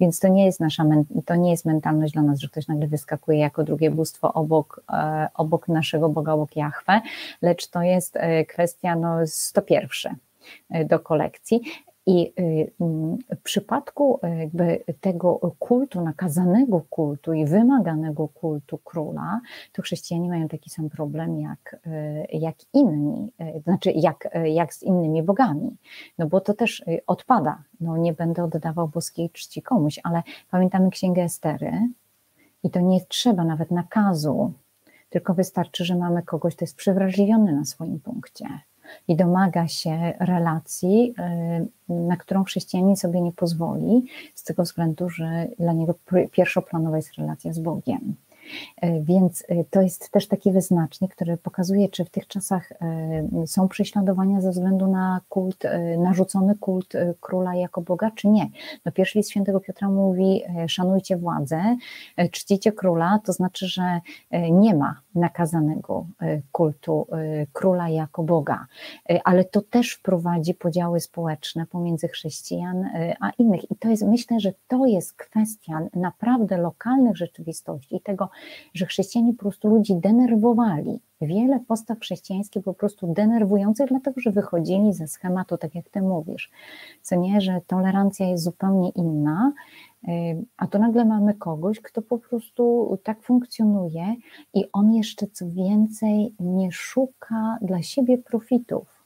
Więc 0.00 0.20
to 0.20 0.28
nie 0.28 0.44
jest 0.44 0.60
nasza, 0.60 0.84
to 1.26 1.36
nie 1.36 1.50
jest 1.50 1.64
mentalność 1.64 2.12
dla 2.12 2.22
nas 2.22 2.35
że 2.40 2.48
ktoś 2.48 2.68
nagle 2.68 2.86
wyskakuje 2.86 3.38
jako 3.38 3.64
drugie 3.64 3.90
bóstwo 3.90 4.32
obok, 4.32 4.82
e, 4.92 5.28
obok 5.34 5.68
naszego 5.68 6.08
Boga, 6.08 6.32
obok 6.32 6.56
Jahwe, 6.56 7.00
lecz 7.42 7.66
to 7.66 7.82
jest 7.82 8.16
e, 8.16 8.44
kwestia 8.44 8.96
no, 8.96 9.26
101 9.26 10.16
e, 10.70 10.84
do 10.84 11.00
kolekcji. 11.00 11.60
I 12.08 12.32
w 13.30 13.42
przypadku 13.42 14.20
jakby 14.38 14.84
tego 15.00 15.54
kultu, 15.58 16.00
nakazanego 16.00 16.80
kultu 16.90 17.32
i 17.32 17.44
wymaganego 17.46 18.28
kultu 18.28 18.78
króla, 18.78 19.40
to 19.72 19.82
chrześcijanie 19.82 20.28
mają 20.28 20.48
taki 20.48 20.70
sam 20.70 20.90
problem 20.90 21.40
jak, 21.40 21.80
jak 22.32 22.56
inni, 22.72 23.32
znaczy 23.64 23.92
jak, 23.94 24.28
jak 24.44 24.74
z 24.74 24.82
innymi 24.82 25.22
bogami, 25.22 25.76
no 26.18 26.26
bo 26.26 26.40
to 26.40 26.54
też 26.54 26.84
odpada. 27.06 27.62
No 27.80 27.96
nie 27.96 28.12
będę 28.12 28.44
oddawał 28.44 28.88
boskiej 28.88 29.30
czci 29.30 29.62
komuś, 29.62 30.00
ale 30.02 30.22
pamiętamy 30.50 30.90
księgę 30.90 31.22
Estery, 31.22 31.72
i 32.66 32.70
to 32.70 32.80
nie 32.80 33.00
trzeba 33.00 33.44
nawet 33.44 33.70
nakazu, 33.70 34.52
tylko 35.10 35.34
wystarczy, 35.34 35.84
że 35.84 35.96
mamy 35.96 36.22
kogoś, 36.22 36.56
kto 36.56 36.64
jest 36.64 36.76
przewrażliwiony 36.76 37.52
na 37.52 37.64
swoim 37.64 38.00
punkcie 38.00 38.46
i 39.08 39.16
domaga 39.16 39.68
się 39.68 40.12
relacji, 40.20 41.14
y, 41.88 41.92
na 41.92 42.16
którą 42.16 42.44
chrześcijanin 42.44 42.96
sobie 42.96 43.20
nie 43.20 43.32
pozwoli, 43.32 44.06
z 44.34 44.44
tego 44.44 44.62
względu, 44.62 45.08
że 45.08 45.48
dla 45.58 45.72
niego 45.72 45.94
pierwszoplanowa 46.32 46.96
jest 46.96 47.14
relacja 47.14 47.52
z 47.52 47.58
Bogiem. 47.58 48.14
E, 48.76 49.00
więc 49.00 49.44
e, 49.48 49.64
to 49.64 49.82
jest 49.82 50.10
też 50.10 50.28
taki 50.28 50.52
wyznacznik, 50.52 51.14
który 51.14 51.36
pokazuje, 51.36 51.88
czy 51.88 52.04
w 52.04 52.10
tych 52.10 52.26
czasach 52.26 52.72
e, 52.72 53.46
są 53.46 53.68
prześladowania 53.68 54.40
ze 54.40 54.50
względu 54.50 54.86
na 54.86 55.20
kult, 55.28 55.64
narzucony 55.98 56.54
kult 56.54 56.92
króla 57.20 57.54
jako 57.54 57.80
Boga, 57.80 58.10
czy 58.10 58.28
nie. 58.28 58.50
No 58.84 58.92
pierwszy 58.92 59.18
list 59.18 59.30
świętego 59.30 59.60
Piotra 59.60 59.88
mówi, 59.88 60.42
szanujcie 60.68 61.16
władzę, 61.16 61.76
czcicie 62.30 62.72
króla, 62.72 63.20
to 63.24 63.32
znaczy, 63.32 63.66
że 63.66 64.00
nie 64.50 64.74
ma 64.74 65.00
nakazanego 65.14 66.06
kultu 66.52 67.06
króla 67.52 67.88
jako 67.88 68.22
Boga, 68.22 68.66
ale 69.24 69.44
to 69.44 69.60
też 69.60 69.92
wprowadzi 69.92 70.54
podziały 70.54 71.00
społeczne 71.00 71.66
pomiędzy 71.66 72.08
chrześcijan 72.08 72.88
a 73.20 73.30
innych. 73.38 73.70
I 73.70 73.76
to 73.76 73.88
jest, 73.88 74.02
myślę, 74.02 74.40
że 74.40 74.52
to 74.68 74.86
jest 74.86 75.12
kwestia 75.12 75.80
naprawdę 75.94 76.56
lokalnych 76.56 77.16
rzeczywistości 77.16 77.96
i 77.96 78.00
tego, 78.00 78.30
że 78.74 78.86
chrześcijanie 78.86 79.32
po 79.32 79.38
prostu 79.38 79.68
ludzi 79.68 79.94
denerwowali. 79.94 81.00
Wiele 81.20 81.60
postaw 81.68 81.98
chrześcijańskich 82.00 82.64
po 82.64 82.74
prostu 82.74 83.12
denerwujących, 83.12 83.88
dlatego 83.88 84.20
że 84.20 84.30
wychodzili 84.30 84.92
ze 84.92 85.08
schematu, 85.08 85.58
tak 85.58 85.74
jak 85.74 85.88
ty 85.88 86.02
mówisz. 86.02 86.50
Co 87.02 87.16
nie, 87.16 87.40
że 87.40 87.60
tolerancja 87.66 88.28
jest 88.28 88.44
zupełnie 88.44 88.90
inna, 88.90 89.52
y, 90.08 90.08
a 90.56 90.66
tu 90.66 90.78
nagle 90.78 91.04
mamy 91.04 91.34
kogoś, 91.34 91.80
kto 91.80 92.02
po 92.02 92.18
prostu 92.18 92.98
tak 93.02 93.22
funkcjonuje 93.22 94.14
i 94.54 94.64
on 94.72 94.94
jeszcze 94.94 95.26
co 95.26 95.50
więcej 95.50 96.34
nie 96.40 96.72
szuka 96.72 97.58
dla 97.62 97.82
siebie 97.82 98.18
profitów. 98.18 99.04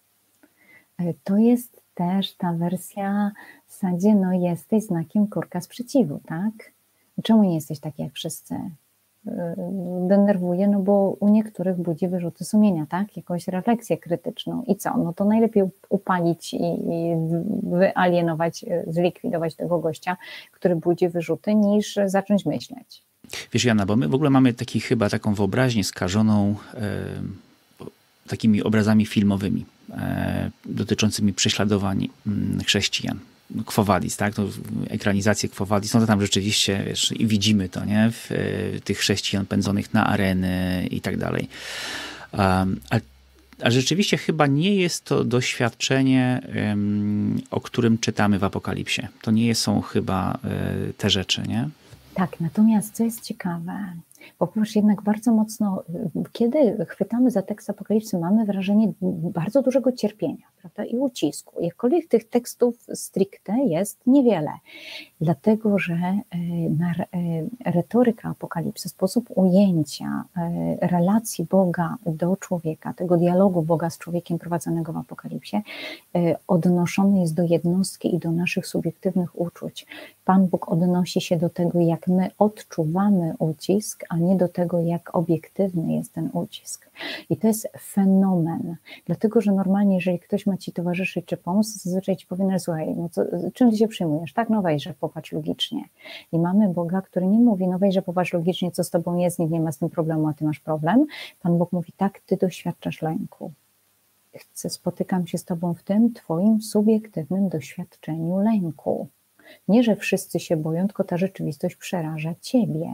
Y, 1.01 1.15
to 1.25 1.37
jest 1.37 1.83
też 1.95 2.35
ta 2.35 2.53
wersja 2.53 3.33
w 3.67 3.73
zasadzie, 3.73 4.15
no 4.15 4.33
jesteś 4.33 4.85
znakiem 4.85 5.27
kurka 5.27 5.61
sprzeciwu, 5.61 6.21
tak? 6.27 6.73
Czemu 7.23 7.45
nie 7.45 7.55
jesteś 7.55 7.81
taki 7.81 8.03
jak 8.03 8.13
wszyscy? 8.13 8.55
Denerwuje, 10.09 10.69
no 10.69 10.81
bo 10.81 11.17
u 11.21 11.29
niektórych 11.29 11.77
budzi 11.77 12.09
wyrzuty 12.09 12.45
sumienia, 12.45 12.87
tak? 12.87 13.17
Jakąś 13.17 13.49
refleksję 13.49 13.99
krytyczną. 13.99 14.63
I 14.67 14.77
co? 14.77 14.97
No 14.97 15.13
to 15.13 15.25
najlepiej 15.25 15.63
upalić 15.89 16.55
i, 16.55 16.59
wyalienować, 17.63 18.65
zlikwidować 18.87 19.55
tego 19.55 19.79
gościa, 19.79 20.17
który 20.53 20.77
budzi 20.77 21.09
wyrzuty, 21.09 21.55
niż 21.55 21.99
zacząć 22.07 22.47
myśleć. 22.47 23.03
Wiesz, 23.53 23.65
Jana, 23.65 23.87
bo 23.87 23.97
my 23.97 24.09
w 24.09 24.15
ogóle 24.15 24.31
mamy 24.31 24.55
taki 24.55 24.81
chyba 24.81 25.09
taką 25.09 25.35
wyobraźnię 25.35 25.85
skażoną 25.85 26.55
e, 26.75 26.81
takimi 28.29 28.63
obrazami 28.63 29.07
filmowymi 29.07 29.67
e, 29.91 30.51
dotyczącymi 30.65 31.33
prześladowań 31.33 32.09
mm, 32.27 32.61
chrześcijan. 32.61 33.19
Quo 33.67 33.85
Vadis, 33.85 34.17
tak? 34.17 34.35
To 34.35 34.49
ekranizację 34.89 35.49
Quo 35.49 35.67
no 35.71 36.01
to 36.01 36.07
tam 36.07 36.21
rzeczywiście, 36.21 36.85
wiesz, 36.87 37.13
i 37.13 37.27
widzimy 37.27 37.69
to, 37.69 37.85
nie? 37.85 38.11
W, 38.11 38.27
w 38.31 38.81
tych 38.85 38.99
chrześcijan 38.99 39.47
pędzonych 39.47 39.95
na 39.95 40.07
areny 40.07 40.87
i 40.91 41.01
tak 41.01 41.17
dalej. 41.17 41.49
Um, 42.33 42.81
ale 42.91 43.01
A 43.63 43.71
rzeczywiście 43.71 44.17
chyba 44.17 44.47
nie 44.47 44.77
jest 44.77 45.05
to 45.05 45.25
doświadczenie, 45.25 46.43
o 47.51 47.61
którym 47.61 47.99
czytamy 47.99 48.39
w 48.39 48.45
Apokalipsie. 48.45 49.03
To 49.23 49.31
nie 49.31 49.55
są 49.55 49.81
chyba 49.81 50.39
e, 50.45 50.93
te 50.93 51.11
rzeczy, 51.11 51.43
nie? 51.49 51.69
Tak, 52.15 52.41
natomiast 52.41 52.95
co 52.95 53.05
jest 53.05 53.21
ciekawe, 53.21 53.93
bo 54.39 54.53
jednak 54.75 55.03
bardzo 55.03 55.33
mocno, 55.33 55.83
kiedy 56.33 56.87
chwytamy 56.89 57.31
za 57.31 57.43
tekst 57.43 57.71
Apokalipsy, 57.71 58.19
mamy 58.19 58.45
wrażenie 58.45 58.93
bardzo 59.33 59.63
dużego 59.63 59.93
cierpienia 59.93 60.47
prawda, 60.61 60.85
i 60.85 60.97
ucisku. 60.97 61.61
Jakkolwiek 61.61 62.09
tych 62.09 62.29
tekstów 62.29 62.87
stricte 62.95 63.59
jest 63.59 64.07
niewiele, 64.07 64.53
dlatego 65.21 65.79
że 65.79 65.97
na 66.79 66.91
e, 66.91 67.05
retoryka 67.65 68.29
Apokalipsy, 68.29 68.89
sposób 68.89 69.29
ujęcia 69.35 70.25
relacji 70.81 71.45
Boga 71.45 71.97
do 72.07 72.37
człowieka, 72.37 72.95
tego 72.95 73.17
dialogu 73.17 73.63
Boga 73.63 73.91
z 73.91 73.99
człowiekiem 73.99 74.39
prowadzonego 74.39 74.93
w 74.93 74.97
Apokalipsie, 74.97 75.63
odnoszony 76.49 77.21
jest 77.21 77.35
do 77.35 77.43
jednostki 77.43 78.15
i 78.15 78.19
do 78.19 78.31
naszych 78.31 78.67
subiektywnych 78.67 79.41
uczuć. 79.41 79.87
Pan 80.25 80.47
Bóg 80.47 80.73
odnosi 80.73 81.21
się 81.21 81.37
do 81.37 81.51
tego, 81.51 81.81
jak 81.81 82.09
my 82.09 82.31
odczuwamy 82.39 83.35
ucisk, 83.39 84.05
a 84.11 84.17
nie 84.17 84.37
do 84.37 84.49
tego, 84.49 84.81
jak 84.81 85.15
obiektywny 85.15 85.93
jest 85.93 86.13
ten 86.13 86.31
ucisk. 86.33 86.91
I 87.31 87.37
to 87.37 87.47
jest 87.47 87.69
fenomen, 87.81 88.77
dlatego 89.07 89.41
że 89.41 89.53
normalnie, 89.53 89.95
jeżeli 89.95 90.19
ktoś 90.19 90.47
ma 90.47 90.57
ci 90.57 90.73
towarzyszyć 90.73 91.27
czy 91.27 91.37
pomóc, 91.37 91.67
zazwyczaj 91.67 92.17
ci 92.17 92.27
powie, 92.27 92.45
no 92.45 92.59
słuchaj, 92.59 92.95
no 92.97 93.09
co, 93.09 93.23
czym 93.55 93.71
ty 93.71 93.77
się 93.77 93.89
przyjmujesz? 93.89 94.33
Tak, 94.33 94.51
no 94.51 94.63
weź, 94.63 94.83
że 94.83 94.95
popatrz 94.95 95.33
logicznie. 95.33 95.85
I 96.33 96.39
mamy 96.39 96.69
Boga, 96.69 97.03
który 97.03 97.27
nie 97.27 97.39
mówi, 97.39 97.69
no 97.69 97.79
weź, 97.79 97.95
że 97.95 98.03
popatrz 98.03 98.33
logicznie, 98.33 98.71
co 98.71 98.85
z 98.85 98.91
tobą 98.91 99.17
jest, 99.17 99.39
nikt 99.39 99.53
nie 99.53 99.61
ma 99.61 99.73
z 99.73 99.79
tym 99.79 99.91
problemu, 99.91 100.29
a 100.29 100.35
ty 100.35 100.45
masz 100.45 100.61
problem. 100.61 101.07
Pan 101.43 101.59
Bóg 101.59 101.73
mówi, 101.73 101.93
tak, 101.97 102.21
ty 102.21 102.37
doświadczasz 102.37 103.03
lęku. 103.03 103.53
Chcę, 104.35 104.71
spotykam 104.71 105.27
się 105.27 105.39
z 105.39 105.45
tobą 105.45 105.75
w 105.75 105.83
tym 105.83 106.13
twoim 106.13 106.63
subiektywnym 106.63 107.49
doświadczeniu 107.49 108.39
lęku. 108.39 109.09
Nie, 109.69 109.83
że 109.83 109.97
wszyscy 109.97 110.41
się 110.41 110.57
boją, 110.57 110.87
tylko 110.87 111.05
ta 111.05 111.17
rzeczywistość 111.17 111.77
przeraża 111.77 112.35
ciebie 112.41 112.91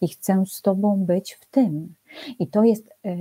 i 0.00 0.08
chcę 0.08 0.44
z 0.46 0.62
tobą 0.62 1.04
być 1.04 1.34
w 1.34 1.46
tym. 1.46 1.94
I 2.38 2.46
to 2.46 2.64
jest 2.64 2.90
e, 3.04 3.16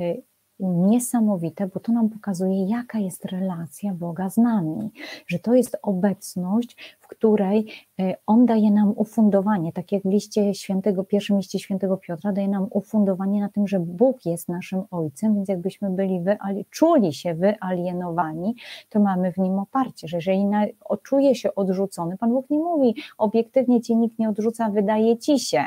niesamowite, 0.60 1.68
bo 1.68 1.80
to 1.80 1.92
nam 1.92 2.10
pokazuje, 2.10 2.66
jaka 2.66 3.00
jest 3.00 3.26
relacja 3.26 3.94
Boga 3.94 4.30
z 4.30 4.38
nami, 4.38 4.92
że 5.28 5.40
to 5.40 5.54
jest 5.54 5.78
obecność, 5.82 6.98
w 7.00 7.08
której 7.08 7.68
e, 8.00 8.16
On 8.28 8.46
daje 8.46 8.72
nam 8.72 8.94
ufundowanie, 8.96 9.74
tak 9.74 9.92
jak 9.92 10.04
w 10.04 10.10
liście 10.10 10.54
świętego, 10.54 11.04
pierwszym 11.04 11.38
liście 11.38 11.60
świętego 11.60 11.98
Piotra 11.98 12.32
daje 12.32 12.48
nam 12.48 12.68
ufundowanie 12.72 13.42
na 13.42 13.50
tym, 13.50 13.68
że 13.68 13.80
Bóg 13.80 14.26
jest 14.26 14.50
naszym 14.50 14.84
Ojcem, 14.92 15.36
więc 15.36 15.50
jakbyśmy 15.50 15.90
byli 15.90 16.22
wyali, 16.22 16.66
czuli 16.70 17.14
się 17.14 17.34
wyalienowani, 17.34 18.56
to 18.90 19.00
mamy 19.00 19.32
w 19.32 19.38
Nim 19.38 19.60
oparcie, 19.60 20.08
że 20.08 20.18
jeżeli 20.18 20.46
na, 20.46 20.66
czuje 21.04 21.36
się 21.36 21.56
odrzucony, 21.56 22.18
Pan 22.18 22.30
Bóg 22.34 22.50
nie 22.50 22.60
mówi, 22.60 22.96
obiektywnie 23.18 23.82
Cię 23.82 23.96
nikt 23.96 24.20
nie 24.20 24.30
odrzuca, 24.30 24.70
wydaje 24.70 25.18
Ci 25.18 25.40
się, 25.40 25.66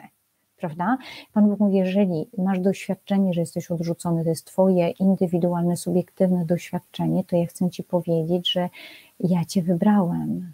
prawda? 0.61 0.99
Pan 1.33 1.49
Bóg 1.49 1.61
mówi, 1.61 1.77
jeżeli 1.77 2.27
masz 2.39 2.61
doświadczenie, 2.61 3.33
że 3.33 3.41
jesteś 3.41 3.71
odrzucony, 3.71 4.25
to 4.25 4.29
jest 4.29 4.47
Twoje 4.47 4.91
indywidualne, 4.91 5.77
subiektywne 5.77 6.45
doświadczenie, 6.45 7.25
to 7.25 7.37
ja 7.37 7.47
chcę 7.47 7.71
Ci 7.71 7.85
powiedzieć, 7.85 8.53
że 8.53 8.69
ja 9.21 9.45
Cię 9.45 9.63
wybrałem. 9.63 10.53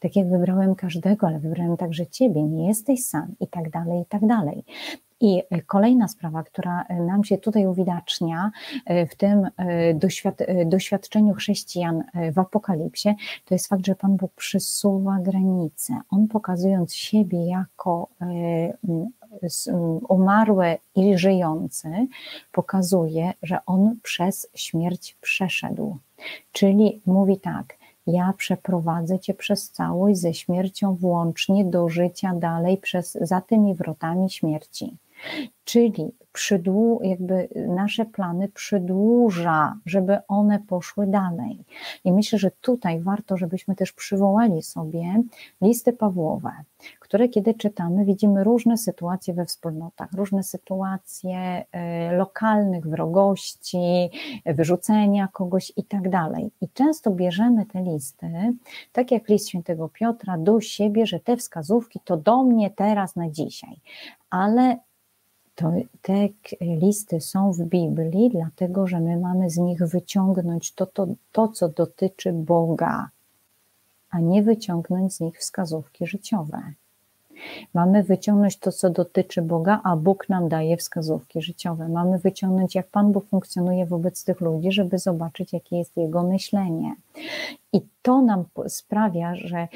Tak 0.00 0.16
jak 0.16 0.28
wybrałem 0.28 0.74
każdego, 0.74 1.26
ale 1.26 1.38
wybrałem 1.38 1.76
także 1.76 2.06
Ciebie, 2.06 2.42
nie 2.42 2.68
jesteś 2.68 3.04
sam 3.04 3.34
i 3.40 3.46
tak 3.46 3.70
dalej, 3.70 4.00
i 4.00 4.04
tak 4.06 4.26
dalej. 4.26 4.64
I 5.20 5.42
kolejna 5.66 6.08
sprawa, 6.08 6.42
która 6.42 6.84
nam 7.06 7.24
się 7.24 7.38
tutaj 7.38 7.66
uwidacznia 7.66 8.50
e, 8.86 9.06
w 9.06 9.16
tym 9.16 9.46
e, 9.56 9.94
doświad 9.94 10.40
e, 10.40 10.64
doświadczeniu 10.64 11.34
chrześcijan 11.34 12.04
w 12.32 12.38
Apokalipsie, 12.38 13.14
to 13.44 13.54
jest 13.54 13.68
fakt, 13.68 13.86
że 13.86 13.94
Pan 13.94 14.16
Bóg 14.16 14.32
przysuwa 14.36 15.18
granice. 15.20 16.00
On 16.10 16.28
pokazując 16.28 16.94
siebie 16.94 17.46
jako 17.46 18.08
umarły 20.08 20.76
i 20.96 21.18
żyjący, 21.18 22.06
pokazuje, 22.52 23.32
że 23.42 23.58
on 23.66 23.96
przez 24.02 24.48
śmierć 24.54 25.16
przeszedł. 25.20 25.96
Czyli 26.52 27.00
mówi 27.06 27.40
tak, 27.40 27.76
ja 28.06 28.34
przeprowadzę 28.36 29.18
cię 29.18 29.34
przez 29.34 29.70
całość 29.70 30.18
ze 30.18 30.34
śmiercią 30.34 30.94
włącznie 30.94 31.64
do 31.64 31.88
życia 31.88 32.34
dalej 32.34 32.76
przez, 32.76 33.12
za 33.12 33.40
tymi 33.40 33.74
wrotami 33.74 34.30
śmierci. 34.30 34.96
Czyli 35.64 36.12
przydłu, 36.34 37.00
jakby 37.02 37.48
nasze 37.68 38.04
plany 38.04 38.48
przydłuża, 38.48 39.78
żeby 39.86 40.18
one 40.28 40.58
poszły 40.58 41.06
dalej. 41.06 41.64
I 42.04 42.12
myślę, 42.12 42.38
że 42.38 42.50
tutaj 42.50 43.00
warto, 43.00 43.36
żebyśmy 43.36 43.74
też 43.74 43.92
przywołali 43.92 44.62
sobie 44.62 45.22
listy 45.60 45.92
Pawłowe, 45.92 46.50
które 47.00 47.28
kiedy 47.28 47.54
czytamy, 47.54 48.04
widzimy 48.04 48.44
różne 48.44 48.76
sytuacje 48.78 49.34
we 49.34 49.44
wspólnotach, 49.44 50.12
różne 50.12 50.42
sytuacje 50.42 51.64
y, 52.12 52.16
lokalnych 52.16 52.86
wrogości, 52.86 54.10
wyrzucenia 54.46 55.28
kogoś 55.32 55.72
i 55.76 55.84
tak 55.84 56.10
dalej. 56.10 56.50
I 56.60 56.68
często 56.68 57.10
bierzemy 57.10 57.66
te 57.66 57.82
listy, 57.82 58.54
tak 58.92 59.10
jak 59.10 59.28
list 59.28 59.48
świętego 59.48 59.88
Piotra, 59.88 60.38
do 60.38 60.60
siebie, 60.60 61.06
że 61.06 61.20
te 61.20 61.36
wskazówki 61.36 62.00
to 62.04 62.16
do 62.16 62.44
mnie 62.44 62.70
teraz 62.70 63.16
na 63.16 63.30
dzisiaj. 63.30 63.80
Ale 64.30 64.78
to 65.54 65.72
te 66.02 66.28
listy 66.60 67.20
są 67.20 67.52
w 67.52 67.60
Biblii, 67.62 68.30
dlatego 68.30 68.86
że 68.86 69.00
my 69.00 69.16
mamy 69.16 69.50
z 69.50 69.58
nich 69.58 69.78
wyciągnąć 69.86 70.72
to, 70.72 70.86
to, 70.86 71.06
to, 71.32 71.48
co 71.48 71.68
dotyczy 71.68 72.32
Boga, 72.32 73.08
a 74.10 74.20
nie 74.20 74.42
wyciągnąć 74.42 75.14
z 75.14 75.20
nich 75.20 75.38
wskazówki 75.38 76.06
życiowe. 76.06 76.62
Mamy 77.74 78.02
wyciągnąć 78.02 78.58
to, 78.58 78.72
co 78.72 78.90
dotyczy 78.90 79.42
Boga, 79.42 79.80
a 79.84 79.96
Bóg 79.96 80.28
nam 80.28 80.48
daje 80.48 80.76
wskazówki 80.76 81.42
życiowe. 81.42 81.88
Mamy 81.88 82.18
wyciągnąć, 82.18 82.74
jak 82.74 82.86
Pan 82.86 83.12
Bóg 83.12 83.26
funkcjonuje 83.26 83.86
wobec 83.86 84.24
tych 84.24 84.40
ludzi, 84.40 84.72
żeby 84.72 84.98
zobaczyć, 84.98 85.52
jakie 85.52 85.76
jest 85.76 85.96
Jego 85.96 86.22
myślenie. 86.22 86.94
I 87.72 87.80
to 88.02 88.22
nam 88.22 88.44
sprawia, 88.68 89.34
że 89.34 89.68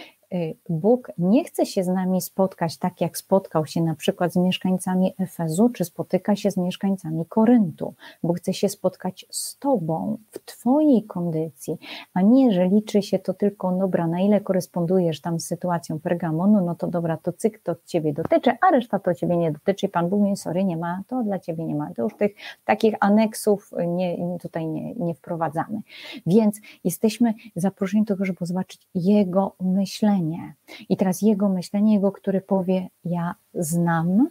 Bóg 0.69 1.13
nie 1.19 1.45
chce 1.45 1.67
się 1.67 1.85
z 1.85 1.89
nami 1.89 2.21
spotkać 2.21 2.77
tak, 2.77 3.01
jak 3.01 3.19
spotkał 3.19 3.67
się 3.67 3.83
na 3.83 3.95
przykład 3.95 4.33
z 4.33 4.37
mieszkańcami 4.37 5.15
Efezu, 5.19 5.69
czy 5.69 5.85
spotyka 5.85 6.37
się 6.37 6.51
z 6.51 6.57
mieszkańcami 6.57 7.27
Koryntu. 7.29 7.95
Bóg 8.23 8.39
chce 8.39 8.55
się 8.55 8.69
spotkać 8.69 9.27
z 9.31 9.59
Tobą, 9.59 10.19
w 10.31 10.39
Twojej 10.45 11.03
kondycji, 11.03 11.79
a 12.15 12.23
nie, 12.23 12.53
że 12.53 12.69
liczy 12.69 13.03
się 13.03 13.19
to 13.19 13.35
tylko, 13.35 13.73
dobra, 13.73 14.07
na 14.07 14.21
ile 14.21 14.41
korespondujesz 14.41 15.21
tam 15.21 15.41
z 15.41 15.47
sytuacją 15.47 16.01
Pergamonu, 16.01 16.65
no 16.65 16.75
to 16.75 16.87
dobra, 16.87 17.17
to 17.17 17.33
cyk, 17.33 17.59
to 17.59 17.77
Ciebie 17.87 18.13
dotyczy, 18.13 18.51
a 18.61 18.71
reszta 18.71 18.99
to 18.99 19.15
Ciebie 19.15 19.37
nie 19.37 19.53
dotyczy. 19.53 19.89
Pan 19.89 20.09
Bóg 20.09 20.21
mówi, 20.21 20.37
sorry, 20.37 20.65
nie 20.65 20.77
ma, 20.77 21.03
to 21.09 21.23
dla 21.23 21.39
Ciebie 21.39 21.65
nie 21.65 21.75
ma. 21.75 21.95
To 21.95 22.03
już 22.03 22.17
tych 22.17 22.35
takich 22.65 22.95
aneksów 23.01 23.71
nie, 23.87 24.39
tutaj 24.39 24.67
nie, 24.67 24.95
nie 24.95 25.15
wprowadzamy. 25.15 25.81
Więc 26.27 26.61
jesteśmy 26.85 27.35
zaproszeni 27.57 28.05
do 28.05 28.15
tego, 28.15 28.25
żeby 28.25 28.47
zobaczyć 28.47 28.89
Jego 28.95 29.55
myślenie, 29.61 30.18
myślenie. 30.19 30.55
I 30.89 30.97
teraz 30.97 31.23
jego 31.23 31.49
myślenie, 31.49 31.95
jego, 31.95 32.13
który 32.13 32.41
powie: 32.41 32.89
Ja 33.05 33.35
znam, 33.55 34.29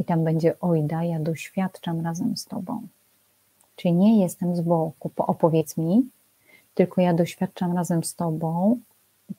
i 0.00 0.04
tam 0.04 0.24
będzie 0.24 0.60
ojda, 0.60 1.04
ja 1.04 1.20
doświadczam 1.20 2.00
razem 2.00 2.36
z 2.36 2.44
tobą. 2.44 2.86
Czyli 3.76 3.94
nie 3.94 4.22
jestem 4.22 4.56
z 4.56 4.60
boku, 4.60 5.10
opowiedz 5.16 5.76
mi, 5.76 6.02
tylko 6.74 7.00
ja 7.00 7.14
doświadczam 7.14 7.76
razem 7.76 8.04
z 8.04 8.14
tobą, 8.14 8.78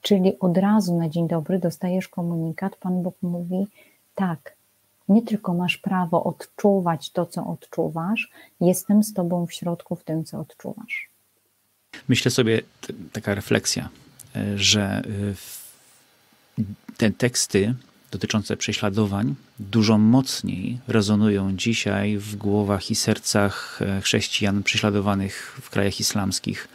czyli 0.01 0.39
od 0.39 0.57
razu 0.57 0.97
na 0.97 1.09
dzień 1.09 1.27
dobry 1.27 1.59
dostajesz 1.59 2.07
komunikat, 2.07 2.75
Pan 2.75 3.03
Bóg 3.03 3.15
mówi: 3.21 3.67
Tak, 4.15 4.55
nie 5.09 5.21
tylko 5.21 5.53
masz 5.53 5.77
prawo 5.77 6.23
odczuwać 6.23 7.11
to, 7.11 7.25
co 7.25 7.47
odczuwasz, 7.47 8.31
jestem 8.61 9.03
z 9.03 9.13
tobą 9.13 9.45
w 9.45 9.53
środku 9.53 9.95
w 9.95 10.03
tym, 10.03 10.25
co 10.25 10.39
odczuwasz. 10.39 11.09
Myślę 12.07 12.31
sobie, 12.31 12.61
taka 13.13 13.35
refleksja, 13.35 13.89
e, 14.35 14.57
że 14.57 15.01
w 15.35 15.64
te 16.97 17.11
teksty 17.11 17.75
dotyczące 18.11 18.57
prześladowań 18.57 19.35
dużo 19.59 19.97
mocniej 19.97 20.79
rezonują 20.87 21.55
dzisiaj 21.57 22.17
w 22.17 22.35
głowach 22.35 22.91
i 22.91 22.95
sercach 22.95 23.79
e, 23.81 24.01
chrześcijan 24.01 24.63
prześladowanych 24.63 25.59
w 25.61 25.69
krajach 25.69 25.99
islamskich, 25.99 26.67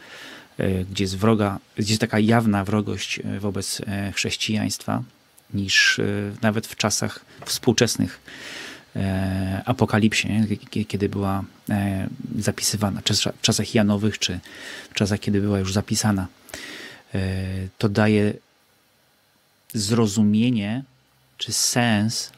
e, 0.57 0.85
gdzie 0.85 1.03
jest, 1.03 1.17
wroga, 1.17 1.59
gdzie 1.75 1.91
jest 1.91 2.01
taka 2.01 2.19
jawna 2.19 2.65
wrogość 2.65 3.19
e, 3.19 3.39
wobec 3.39 3.81
chrześcijaństwa, 4.13 5.03
niż 5.53 6.01
nawet 6.41 6.67
w 6.67 6.75
czasach 6.75 7.25
współczesnych 7.45 8.19
apokalipsie, 9.65 10.27
kiedy 10.87 11.09
była 11.09 11.43
zapisywana, 12.39 13.01
w 13.37 13.41
czasach 13.41 13.75
Janowych, 13.75 14.19
czy 14.19 14.39
w 14.91 14.93
czasach, 14.93 15.19
kiedy 15.19 15.41
była 15.41 15.59
już 15.59 15.73
zapisana. 15.73 16.27
To 17.77 17.89
daje 17.89 18.33
zrozumienie 19.73 20.83
czy 21.37 21.53
sens 21.53 22.31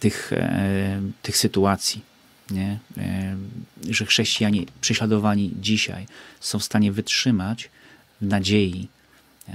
tych, 0.00 0.32
e, 0.32 1.00
tych 1.22 1.36
sytuacji. 1.36 2.02
Nie? 2.50 2.78
E, 2.98 3.36
że 3.90 4.06
chrześcijanie 4.06 4.62
prześladowani 4.80 5.52
dzisiaj 5.60 6.06
są 6.40 6.58
w 6.58 6.64
stanie 6.64 6.92
wytrzymać 6.92 7.70
w 8.20 8.26
nadziei, 8.26 8.88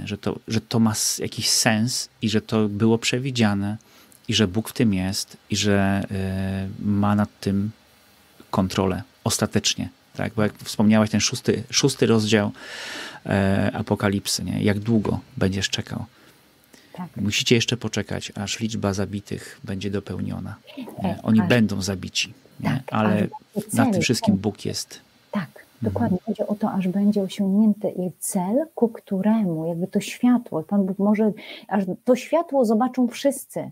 że 0.04 0.18
to, 0.18 0.38
że 0.48 0.60
to 0.60 0.78
ma 0.78 0.92
jakiś 1.18 1.50
sens 1.50 2.08
i 2.22 2.28
że 2.30 2.40
to 2.40 2.68
było 2.68 2.98
przewidziane 2.98 3.76
i 4.28 4.34
że 4.34 4.48
Bóg 4.48 4.68
w 4.68 4.72
tym 4.72 4.94
jest 4.94 5.36
i 5.50 5.56
że 5.56 6.04
y, 6.80 6.84
ma 6.84 7.14
nad 7.14 7.40
tym 7.40 7.70
kontrolę 8.50 9.02
ostatecznie. 9.24 9.88
Tak? 10.14 10.34
Bo 10.34 10.42
jak 10.42 10.52
wspomniałaś, 10.64 11.10
ten 11.10 11.20
szósty, 11.20 11.62
szósty 11.70 12.06
rozdział 12.06 12.52
e, 13.26 13.70
Apokalipsy, 13.74 14.44
nie? 14.44 14.62
jak 14.62 14.78
długo 14.78 15.20
będziesz 15.36 15.70
czekał? 15.70 16.06
Tak. 16.96 17.16
Musicie 17.16 17.54
jeszcze 17.54 17.76
poczekać, 17.76 18.32
aż 18.34 18.60
liczba 18.60 18.94
zabitych 18.94 19.60
będzie 19.64 19.90
dopełniona. 19.90 20.56
Nie? 21.02 21.18
Oni 21.22 21.38
tak. 21.38 21.48
będą 21.48 21.82
zabici, 21.82 22.34
tak, 22.64 22.82
ale 22.90 23.28
nad 23.72 23.92
tym 23.92 24.02
wszystkim 24.02 24.36
Bóg 24.36 24.64
jest. 24.64 25.00
Tak, 25.30 25.48
mhm. 25.48 25.66
dokładnie. 25.82 26.18
Chodzi 26.26 26.42
o 26.42 26.54
to, 26.54 26.70
aż 26.72 26.88
będzie 26.88 27.22
osiągnięty 27.22 27.92
jej 27.98 28.12
cel, 28.18 28.66
ku 28.74 28.88
któremu 28.88 29.66
jakby 29.66 29.86
to 29.86 30.00
światło, 30.00 30.62
Pan 30.62 30.86
Bóg 30.86 30.98
może, 30.98 31.32
aż 31.68 31.84
to 32.04 32.16
światło 32.16 32.64
zobaczą 32.64 33.08
wszyscy. 33.08 33.70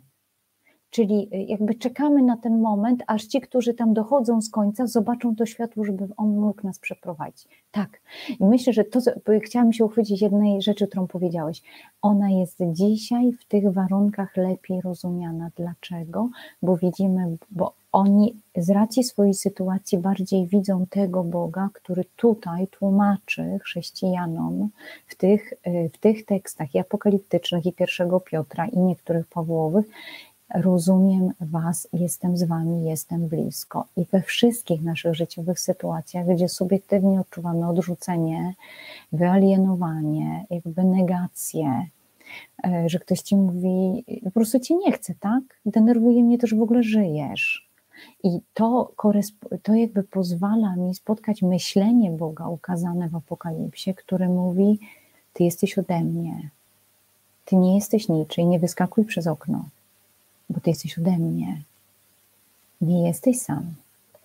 Czyli 0.94 1.28
y, 1.34 1.42
jakby 1.42 1.74
czekamy 1.74 2.22
na 2.22 2.36
ten 2.36 2.60
moment, 2.60 3.02
aż 3.06 3.24
ci, 3.24 3.40
którzy 3.40 3.74
tam 3.74 3.94
dochodzą 3.94 4.42
z 4.42 4.50
końca, 4.50 4.86
zobaczą 4.86 5.36
to 5.36 5.46
światło, 5.46 5.84
żeby 5.84 6.08
on 6.16 6.36
mógł 6.36 6.66
nas 6.66 6.78
przeprowadzić. 6.78 7.48
Tak. 7.72 8.00
I 8.40 8.44
myślę, 8.44 8.72
że 8.72 8.84
to, 8.84 9.00
chciałam 9.42 9.72
się 9.72 9.84
uchwycić 9.84 10.22
jednej 10.22 10.62
rzeczy, 10.62 10.86
którą 10.86 11.06
powiedziałeś. 11.06 11.62
Ona 12.02 12.30
jest 12.30 12.58
dzisiaj 12.72 13.32
w 13.32 13.44
tych 13.44 13.72
warunkach 13.72 14.36
lepiej 14.36 14.80
rozumiana. 14.80 15.50
Dlaczego? 15.56 16.28
Bo 16.62 16.76
widzimy, 16.76 17.36
bo 17.50 17.72
oni 17.92 18.36
z 18.56 18.70
racji 18.70 19.04
swojej 19.04 19.34
sytuacji 19.34 19.98
bardziej 19.98 20.46
widzą 20.46 20.86
tego 20.86 21.24
Boga, 21.24 21.68
który 21.72 22.04
tutaj 22.16 22.66
tłumaczy 22.66 23.58
chrześcijanom 23.62 24.68
w 25.06 25.14
tych, 25.14 25.52
y, 25.52 25.90
w 25.94 25.98
tych 25.98 26.24
tekstach 26.24 26.74
i 26.74 26.78
apokaliptycznych, 26.78 27.66
i 27.66 27.72
pierwszego 27.72 28.20
Piotra, 28.20 28.66
i 28.66 28.78
niektórych 28.78 29.26
Pawłowych, 29.26 29.86
rozumiem 30.54 31.32
Was, 31.40 31.88
jestem 31.92 32.36
z 32.36 32.44
Wami, 32.44 32.84
jestem 32.84 33.28
blisko. 33.28 33.86
I 33.96 34.04
we 34.12 34.22
wszystkich 34.22 34.82
naszych 34.82 35.14
życiowych 35.14 35.60
sytuacjach, 35.60 36.26
gdzie 36.26 36.48
subiektywnie 36.48 37.20
odczuwamy 37.20 37.68
odrzucenie, 37.68 38.54
wyalienowanie, 39.12 40.46
jakby 40.50 40.84
negację, 40.84 41.86
e, 42.64 42.88
że 42.88 42.98
ktoś 42.98 43.20
Ci 43.20 43.36
mówi, 43.36 44.04
po 44.24 44.30
prostu 44.30 44.60
Cię 44.60 44.74
nie 44.74 44.92
chce, 44.92 45.14
tak? 45.20 45.42
Denerwuje 45.66 46.24
mnie 46.24 46.38
to, 46.38 46.46
że 46.46 46.56
w 46.56 46.62
ogóle 46.62 46.82
żyjesz. 46.82 47.68
I 48.24 48.40
to, 48.54 48.92
to 49.62 49.74
jakby 49.74 50.02
pozwala 50.02 50.76
mi 50.76 50.94
spotkać 50.94 51.42
myślenie 51.42 52.10
Boga 52.10 52.48
ukazane 52.48 53.08
w 53.08 53.16
Apokalipsie, 53.16 53.94
które 53.94 54.28
mówi: 54.28 54.78
Ty 55.32 55.44
jesteś 55.44 55.78
ode 55.78 56.00
mnie, 56.00 56.50
Ty 57.44 57.56
nie 57.56 57.74
jesteś 57.74 58.08
niczy, 58.08 58.44
nie 58.44 58.58
wyskakuj 58.58 59.04
przez 59.04 59.26
okno 59.26 59.64
bo 60.54 60.60
ty 60.60 60.70
jesteś 60.70 60.98
ode 60.98 61.18
mnie. 61.18 61.62
Nie 62.80 63.08
jesteś 63.08 63.38
sam. 63.38 63.74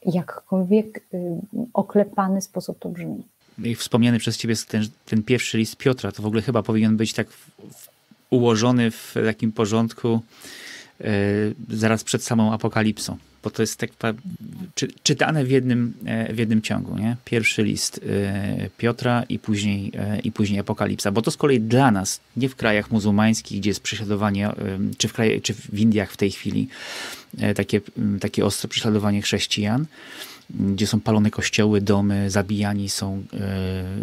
Jakkolwiek 0.06 0.98
y, 1.14 1.38
oklepany 1.74 2.42
sposób 2.42 2.80
to 2.80 2.90
brzmi. 2.90 3.24
I 3.64 3.76
wspomniany 3.76 4.20
przez 4.20 4.38
ciebie 4.38 4.56
ten, 4.68 4.88
ten 5.06 5.24
pierwszy 5.24 5.58
list 5.58 5.76
Piotra, 5.76 6.12
to 6.12 6.24
w 6.24 6.26
ogóle 6.26 6.42
chyba 6.42 6.64
powinien 6.64 6.98
być 6.98 7.14
tak 7.14 7.30
w, 7.30 7.50
w, 7.74 7.90
ułożony 8.30 8.92
w 8.92 9.16
takim 9.26 9.52
porządku 9.52 10.22
yy, 11.00 11.08
zaraz 11.70 12.04
przed 12.04 12.24
samą 12.24 12.54
apokalipsą 12.54 13.18
bo 13.44 13.50
to 13.50 13.64
jest 13.64 13.78
tak 13.78 13.90
czy, 14.76 14.88
czytane 15.04 15.46
w 15.46 15.52
jednym, 15.52 15.94
e, 16.06 16.34
w 16.34 16.38
jednym 16.38 16.62
ciągu. 16.62 16.98
Nie? 16.98 17.16
Pierwszy 17.26 17.64
list 17.64 18.02
e, 18.10 18.70
Piotra 18.78 19.24
i 19.30 19.40
później, 19.40 19.92
e, 19.98 20.20
i 20.20 20.32
później 20.32 20.60
Apokalipsa, 20.60 21.12
bo 21.12 21.22
to 21.22 21.32
z 21.32 21.38
kolei 21.38 21.60
dla 21.60 21.92
nas, 21.92 22.20
nie 22.38 22.50
w 22.50 22.56
krajach 22.56 22.92
muzułmańskich, 22.92 23.60
gdzie 23.60 23.70
jest 23.70 23.82
prześladowanie, 23.82 24.50
czy 24.98 25.08
w, 25.08 25.14
kraju, 25.14 25.42
czy 25.42 25.54
w 25.54 25.80
Indiach 25.80 26.12
w 26.12 26.18
tej 26.18 26.32
chwili, 26.32 26.68
takie, 27.56 27.82
takie 28.22 28.46
ostre 28.46 28.70
prześladowanie 28.70 29.22
chrześcijan, 29.22 29.86
gdzie 30.50 30.88
są 30.88 31.00
palone 31.00 31.32
kościoły, 31.32 31.82
domy, 31.82 32.30
zabijani 32.30 32.90
są 32.90 33.24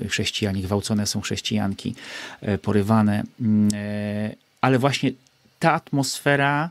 chrześcijanie, 0.09 0.63
gwałcone 0.63 1.07
są 1.07 1.21
chrześcijanki, 1.21 1.95
porywane. 2.63 3.23
Ale 4.61 4.79
właśnie 4.79 5.13
ta 5.59 5.73
atmosfera 5.73 6.71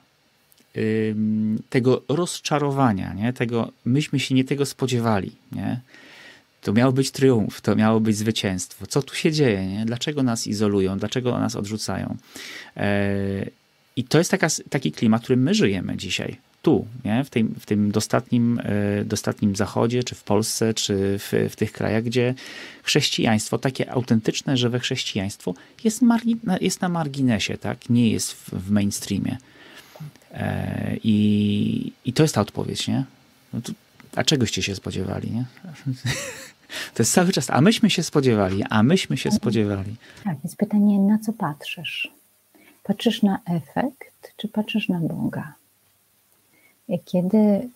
tego 1.70 2.02
rozczarowania, 2.08 3.14
nie? 3.14 3.34
Tego, 3.34 3.72
myśmy 3.86 4.20
się 4.20 4.36
nie 4.36 4.44
tego 4.44 4.66
spodziewali. 4.66 5.32
Nie? 5.52 5.80
To 6.62 6.74
miał 6.74 6.94
być 6.94 7.12
triumf, 7.12 7.62
to 7.62 7.76
miało 7.76 8.00
być 8.00 8.18
zwycięstwo. 8.18 8.88
Co 8.88 9.02
tu 9.02 9.16
się 9.16 9.32
dzieje? 9.32 9.68
Nie? 9.68 9.86
Dlaczego 9.86 10.24
nas 10.24 10.48
izolują? 10.48 10.98
Dlaczego 10.98 11.40
nas 11.40 11.56
odrzucają? 11.56 12.18
E, 12.78 13.46
I 13.96 14.04
to 14.04 14.18
jest 14.18 14.32
taka, 14.32 14.48
taki 14.70 14.92
klimat, 14.92 15.22
w 15.22 15.24
którym 15.24 15.44
my 15.44 15.54
żyjemy 15.54 15.98
dzisiaj. 15.98 16.38
Tu, 16.62 16.88
nie? 17.06 17.24
W, 17.24 17.30
tym, 17.30 17.56
w 17.60 17.66
tym 17.66 17.92
dostatnim, 17.92 18.62
e, 18.64 19.06
dostatnim 19.06 19.56
zachodzie, 19.56 20.04
czy 20.04 20.16
w 20.16 20.24
Polsce, 20.24 20.74
czy 20.74 21.20
w, 21.20 21.50
w 21.50 21.56
tych 21.56 21.72
krajach, 21.72 22.04
gdzie 22.04 22.34
chrześcijaństwo, 22.84 23.58
takie 23.58 23.92
autentyczne, 23.92 24.58
żywe 24.58 24.80
chrześcijaństwo 24.80 25.54
jest, 25.84 26.02
jest 26.62 26.82
na 26.82 26.90
marginesie, 26.90 27.58
tak? 27.58 27.90
nie 27.90 28.10
jest 28.10 28.34
w, 28.34 28.50
w 28.50 28.72
mainstreamie. 28.72 29.38
E, 30.36 30.98
I, 31.04 31.94
I 32.06 32.14
to 32.14 32.24
jest 32.24 32.36
ta 32.36 32.42
odpowiedź, 32.42 32.88
nie? 32.88 33.04
No 33.54 33.62
to, 33.62 33.72
a 34.16 34.24
czegoście 34.24 34.62
się 34.62 34.76
spodziewali, 34.76 35.32
nie? 35.32 35.46
To 36.94 37.04
jest 37.04 37.14
cały 37.14 37.32
czas, 37.32 37.50
a 37.50 37.62
myśmy 37.62 37.90
się 37.90 38.04
spodziewali, 38.04 38.64
a 38.70 38.84
myśmy 38.84 39.18
się 39.18 39.32
spodziewali. 39.32 39.96
Tak, 40.24 40.38
jest 40.44 40.58
pytanie, 40.58 41.00
na 41.00 41.20
co 41.20 41.34
patrzysz? 41.34 42.12
Patrzysz 42.84 43.24
na 43.24 43.40
efekt, 43.46 44.34
czy 44.38 44.48
patrzysz 44.48 44.90
na 44.90 45.00
Boga? 45.00 45.54
Kiedy 47.06 47.38
y, 47.38 47.70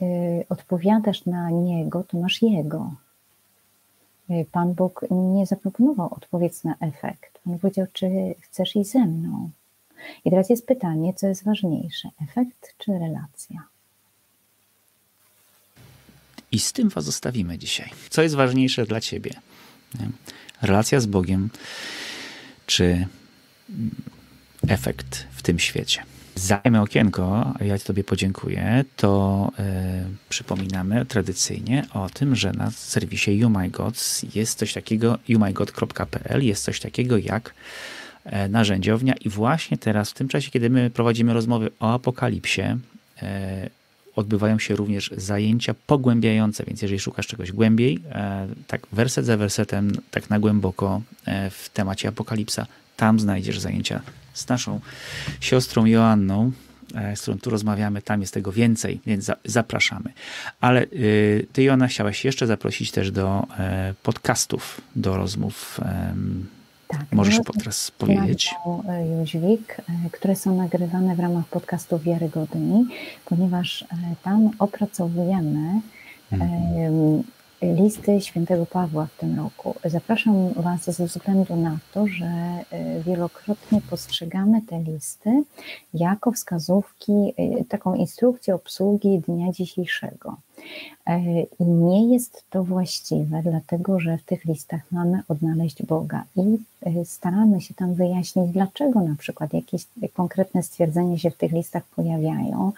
odpowiadasz 0.49 1.25
na 1.25 1.49
Niego, 1.49 2.03
to 2.03 2.17
masz 2.17 2.41
Jego. 2.41 2.93
Y, 4.29 4.45
Pan 4.51 4.73
Bóg 4.73 5.05
nie 5.11 5.45
zaproponował 5.45 6.13
odpowiedź 6.13 6.63
na 6.63 6.75
efekt. 6.79 7.39
On 7.47 7.59
powiedział, 7.59 7.87
czy 7.93 8.35
chcesz 8.41 8.75
iść 8.75 8.91
ze 8.91 9.05
mną? 9.05 9.49
I 10.25 10.29
teraz 10.29 10.49
jest 10.49 10.67
pytanie, 10.67 11.13
co 11.13 11.27
jest 11.27 11.45
ważniejsze, 11.45 12.09
efekt 12.21 12.75
czy 12.77 12.91
relacja? 12.91 13.67
I 16.51 16.59
z 16.59 16.73
tym 16.73 16.89
Was 16.89 17.05
zostawimy 17.05 17.57
dzisiaj. 17.57 17.89
Co 18.09 18.21
jest 18.21 18.35
ważniejsze 18.35 18.85
dla 18.85 19.01
Ciebie? 19.01 19.31
Relacja 20.61 20.99
z 20.99 21.05
Bogiem, 21.05 21.49
czy 22.65 23.07
efekt 24.67 25.27
w 25.31 25.41
tym 25.41 25.59
świecie? 25.59 26.03
Zajmę 26.35 26.81
okienko, 26.81 27.53
ja 27.59 27.79
Tobie 27.79 28.03
podziękuję, 28.03 28.85
to 28.95 29.51
yy, 29.57 29.65
przypominamy 30.29 31.05
tradycyjnie 31.05 31.85
o 31.93 32.09
tym, 32.09 32.35
że 32.35 32.51
na 32.51 32.71
serwisie 32.71 33.37
YouMyGods 33.37 34.25
jest 34.35 34.59
coś 34.59 34.73
takiego, 34.73 35.17
youmygod.pl 35.27 36.45
jest 36.45 36.63
coś 36.63 36.79
takiego 36.79 37.17
jak 37.17 37.53
E, 37.53 38.08
narzędziownia 38.49 39.13
i 39.13 39.29
właśnie 39.29 39.77
teraz, 39.77 40.11
w 40.11 40.13
tym 40.13 40.27
czasie, 40.27 40.51
kiedy 40.51 40.69
my 40.69 40.89
prowadzimy 40.89 41.33
rozmowy 41.33 41.71
o 41.79 41.93
apokalipsie, 41.93 42.61
e, 43.21 43.69
odbywają 44.15 44.59
się 44.59 44.75
również 44.75 45.11
zajęcia 45.17 45.75
pogłębiające, 45.87 46.63
więc 46.67 46.81
jeżeli 46.81 46.99
szukasz 46.99 47.27
czegoś 47.27 47.51
głębiej, 47.51 47.99
e, 48.11 48.47
tak 48.67 48.81
werset 48.91 49.25
za 49.25 49.37
wersetem, 49.37 49.91
tak 50.11 50.29
na 50.29 50.39
głęboko 50.39 51.01
w 51.51 51.69
temacie 51.73 52.07
apokalipsa, 52.07 52.65
tam 52.97 53.19
znajdziesz 53.19 53.59
zajęcia 53.59 54.01
z 54.33 54.47
naszą 54.47 54.79
siostrą 55.39 55.85
Joanną, 55.85 56.51
z 57.15 57.21
którą 57.21 57.39
tu 57.39 57.49
rozmawiamy, 57.49 58.01
tam 58.01 58.21
jest 58.21 58.33
tego 58.33 58.51
więcej, 58.51 58.99
więc 59.05 59.25
za, 59.25 59.35
zapraszamy. 59.45 60.13
Ale 60.61 60.83
y, 60.83 61.47
ty, 61.53 61.63
Joanna, 61.63 61.87
chciałaś 61.87 62.25
jeszcze 62.25 62.47
zaprosić 62.47 62.91
też 62.91 63.11
do 63.11 63.47
podcastów, 64.03 64.81
do 64.95 65.17
rozmów 65.17 65.79
tak, 66.89 67.05
Możesz 67.11 67.39
teraz 67.57 67.91
powiedzieć? 67.91 68.55
E, 68.87 69.07
Jóźwik, 69.07 69.77
e, 69.79 70.09
które 70.11 70.35
są 70.35 70.55
nagrywane 70.55 71.15
w 71.15 71.19
ramach 71.19 71.45
podcastu 71.45 71.99
Wiarygodni, 71.99 72.85
ponieważ 73.25 73.81
e, 73.81 73.85
tam 74.23 74.49
opracowujemy 74.59 75.81
mhm. 76.31 77.23
listy 77.61 78.21
świętego 78.21 78.65
Pawła 78.65 79.05
w 79.05 79.19
tym 79.19 79.37
roku. 79.37 79.75
Zapraszam 79.85 80.53
Was 80.53 80.83
ze 80.83 81.05
względu 81.05 81.55
na 81.55 81.77
to, 81.93 82.07
że 82.07 82.31
wielokrotnie 83.05 83.81
postrzegamy 83.89 84.61
te 84.61 84.79
listy 84.79 85.43
jako 85.93 86.31
wskazówki, 86.31 87.33
taką 87.69 87.95
instrukcję 87.95 88.55
obsługi 88.55 89.19
dnia 89.19 89.51
dzisiejszego. 89.51 90.37
E, 91.09 91.41
I 91.59 91.63
nie 91.63 92.13
jest 92.13 92.43
to 92.49 92.63
właściwe, 92.63 93.41
dlatego 93.43 93.99
że 93.99 94.17
w 94.17 94.23
tych 94.23 94.45
listach 94.45 94.81
mamy 94.91 95.21
odnaleźć 95.27 95.83
Boga 95.83 96.23
i 96.35 96.57
e, 96.85 97.05
staramy 97.05 97.61
się 97.61 97.73
tam 97.73 97.93
wyjaśnić, 97.93 98.51
dlaczego 98.51 99.01
na 99.01 99.15
przykład 99.15 99.53
jakieś 99.53 99.87
konkretne 100.13 100.63
stwierdzenia 100.63 101.17
się 101.17 101.31
w 101.31 101.37
tych 101.37 101.51
listach 101.51 101.83
pojawiają, 101.95 102.71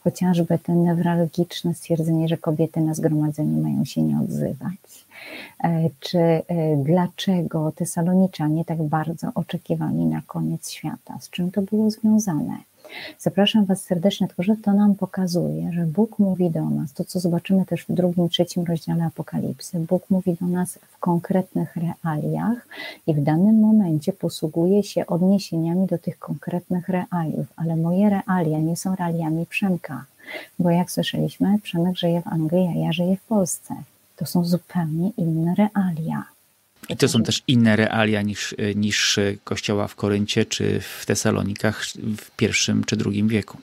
chociażby 0.00 0.58
te 0.58 0.72
newralgiczne 0.72 1.74
stwierdzenie, 1.74 2.28
że 2.28 2.36
kobiety 2.36 2.80
na 2.80 2.94
zgromadzeniu 2.94 3.62
mają 3.62 3.84
się 3.84 4.02
nie 4.02 4.20
odzywać, 4.20 5.06
e, 5.64 5.90
czy 6.00 6.42
dlaczego 6.76 7.72
Tesaloniczanie 7.72 8.64
tak 8.64 8.82
bardzo 8.82 9.28
oczekiwali 9.34 10.04
na 10.04 10.22
koniec 10.26 10.70
świata, 10.70 11.18
z 11.20 11.30
czym 11.30 11.50
to 11.50 11.62
było 11.62 11.90
związane. 11.90 12.56
Zapraszam 13.18 13.64
Was 13.64 13.82
serdecznie, 13.82 14.26
tylko 14.26 14.42
że 14.42 14.56
to 14.56 14.72
nam 14.72 14.94
pokazuje, 14.94 15.72
że 15.72 15.86
Bóg 15.86 16.18
mówi 16.18 16.50
do 16.50 16.70
nas, 16.70 16.92
to 16.92 17.04
co 17.04 17.20
zobaczymy 17.20 17.66
też 17.66 17.84
w 17.88 17.92
drugim, 17.92 18.28
trzecim 18.28 18.64
rozdziale 18.64 19.04
Apokalipsy, 19.04 19.78
Bóg 19.78 20.10
mówi 20.10 20.36
do 20.40 20.46
nas 20.46 20.78
w 20.88 20.98
konkretnych 20.98 21.76
realiach 21.76 22.68
i 23.06 23.14
w 23.14 23.22
danym 23.22 23.60
momencie 23.60 24.12
posługuje 24.12 24.82
się 24.82 25.06
odniesieniami 25.06 25.86
do 25.86 25.98
tych 25.98 26.18
konkretnych 26.18 26.88
realiów, 26.88 27.46
ale 27.56 27.76
moje 27.76 28.10
realia 28.10 28.58
nie 28.58 28.76
są 28.76 28.96
realiami 28.96 29.46
Przemka, 29.46 30.04
bo 30.58 30.70
jak 30.70 30.90
słyszeliśmy, 30.90 31.58
Przemek 31.62 31.96
żyje 31.96 32.22
w 32.22 32.26
Anglii, 32.26 32.68
a 32.74 32.78
ja 32.78 32.92
żyję 32.92 33.16
w 33.16 33.22
Polsce. 33.22 33.74
To 34.16 34.26
są 34.26 34.44
zupełnie 34.44 35.10
inne 35.16 35.54
realia. 35.54 36.35
I 36.88 36.96
to 36.96 37.08
są 37.08 37.22
też 37.22 37.42
inne 37.48 37.76
realia 37.76 38.22
niż, 38.22 38.54
niż 38.74 39.18
kościoła 39.44 39.88
w 39.88 39.94
Koryncie 39.94 40.44
czy 40.44 40.80
w 40.80 41.06
Tesalonikach 41.06 41.84
w 42.16 42.30
pierwszym 42.30 42.84
czy 42.84 42.96
drugim 42.96 43.28
wieku. 43.28 43.58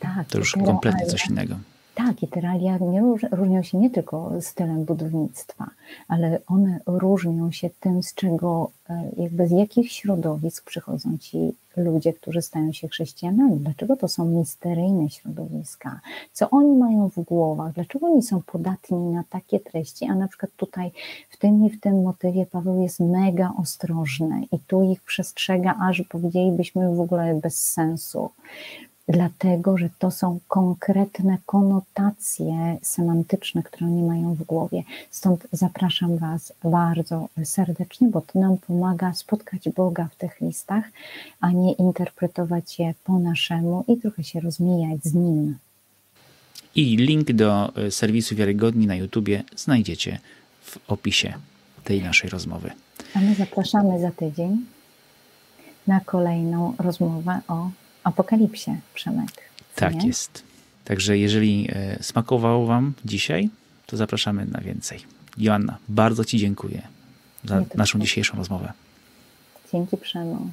Tak, 0.00 0.28
to 0.28 0.38
już 0.38 0.52
kompletnie 0.52 1.00
realia, 1.00 1.12
coś 1.12 1.26
innego. 1.26 1.56
Tak, 1.94 2.22
i 2.22 2.28
te 2.28 2.40
realia 2.40 2.78
nie 2.78 3.00
róż, 3.00 3.22
różnią 3.30 3.62
się 3.62 3.78
nie 3.78 3.90
tylko 3.90 4.32
stylem 4.40 4.84
budownictwa, 4.84 5.70
ale 6.08 6.38
one 6.46 6.80
różnią 6.86 7.52
się 7.52 7.70
tym, 7.80 8.02
z 8.02 8.14
czego, 8.14 8.70
e, 8.90 9.10
jakby 9.16 9.46
z 9.46 9.50
jakich 9.50 9.92
środowisk 9.92 10.64
przychodzą 10.64 11.18
ci 11.18 11.54
ludzie, 11.76 12.12
którzy 12.12 12.42
stają 12.42 12.72
się 12.72 12.88
chrześcijanami. 12.88 13.56
Dlaczego 13.56 13.96
to 13.96 14.08
są 14.08 14.24
misteryjne 14.24 15.10
środowiska? 15.10 16.00
Co 16.32 16.50
oni 16.50 16.76
mają 16.76 17.08
w 17.08 17.20
głowach? 17.20 17.72
Dlaczego 17.72 18.06
oni 18.06 18.22
są 18.22 18.42
podatni 18.42 18.98
na 18.98 19.24
takie 19.30 19.60
treści? 19.60 20.04
A 20.04 20.14
na 20.14 20.28
przykład 20.28 20.52
tutaj 20.56 20.90
w 21.30 21.36
tym 21.36 21.66
i 21.66 21.70
w 21.70 21.80
tym 21.80 22.02
motywie 22.02 22.46
Paweł 22.46 22.82
jest 22.82 23.00
mega 23.00 23.52
ostrożny 23.58 24.46
i 24.52 24.58
tu 24.58 24.82
ich 24.82 25.02
przestrzega, 25.02 25.74
aż 25.80 26.02
powiedzielibyśmy 26.08 26.94
w 26.94 27.00
ogóle 27.00 27.34
bez 27.34 27.58
sensu 27.58 28.30
dlatego 29.12 29.78
że 29.78 29.88
to 29.98 30.10
są 30.10 30.38
konkretne 30.48 31.38
konotacje 31.46 32.78
semantyczne, 32.82 33.62
które 33.62 33.86
oni 33.86 34.02
mają 34.02 34.34
w 34.34 34.42
głowie. 34.42 34.82
Stąd 35.10 35.46
zapraszam 35.52 36.18
Was 36.18 36.52
bardzo 36.64 37.28
serdecznie, 37.44 38.08
bo 38.08 38.20
to 38.20 38.38
nam 38.38 38.58
pomaga 38.58 39.14
spotkać 39.14 39.68
Boga 39.68 40.08
w 40.12 40.16
tych 40.16 40.40
listach, 40.40 40.84
a 41.40 41.50
nie 41.50 41.72
interpretować 41.72 42.78
je 42.78 42.94
po 43.04 43.18
naszemu 43.18 43.84
i 43.88 43.96
trochę 43.96 44.24
się 44.24 44.40
rozmijać 44.40 45.04
z 45.04 45.14
Nim. 45.14 45.58
I 46.74 46.96
link 46.96 47.32
do 47.32 47.76
e, 47.76 47.90
serwisu 47.90 48.34
Wiarygodni 48.36 48.86
na 48.86 48.94
YouTubie 48.94 49.44
znajdziecie 49.56 50.18
w 50.62 50.78
opisie 50.88 51.32
tej 51.84 52.02
naszej 52.02 52.30
rozmowy. 52.30 52.70
A 53.14 53.20
my 53.20 53.34
zapraszamy 53.34 54.00
za 54.00 54.10
tydzień 54.10 54.64
na 55.86 56.00
kolejną 56.00 56.74
rozmowę 56.78 57.40
o 57.48 57.70
apokalipsie, 58.04 58.76
Przemek. 58.94 59.30
Tak 59.74 59.94
nie? 59.94 60.06
jest. 60.06 60.42
Także 60.84 61.18
jeżeli 61.18 61.68
e, 61.72 62.02
smakowało 62.02 62.66
Wam 62.66 62.92
dzisiaj, 63.04 63.50
to 63.86 63.96
zapraszamy 63.96 64.46
na 64.46 64.60
więcej. 64.60 65.00
Joanna, 65.38 65.78
bardzo 65.88 66.24
Ci 66.24 66.38
dziękuję 66.38 66.82
za 67.44 67.62
naszą 67.74 67.98
dzisiejszą 67.98 68.36
rozmowę. 68.36 68.72
Dzięki 69.72 69.96
Przemo. 69.96 70.46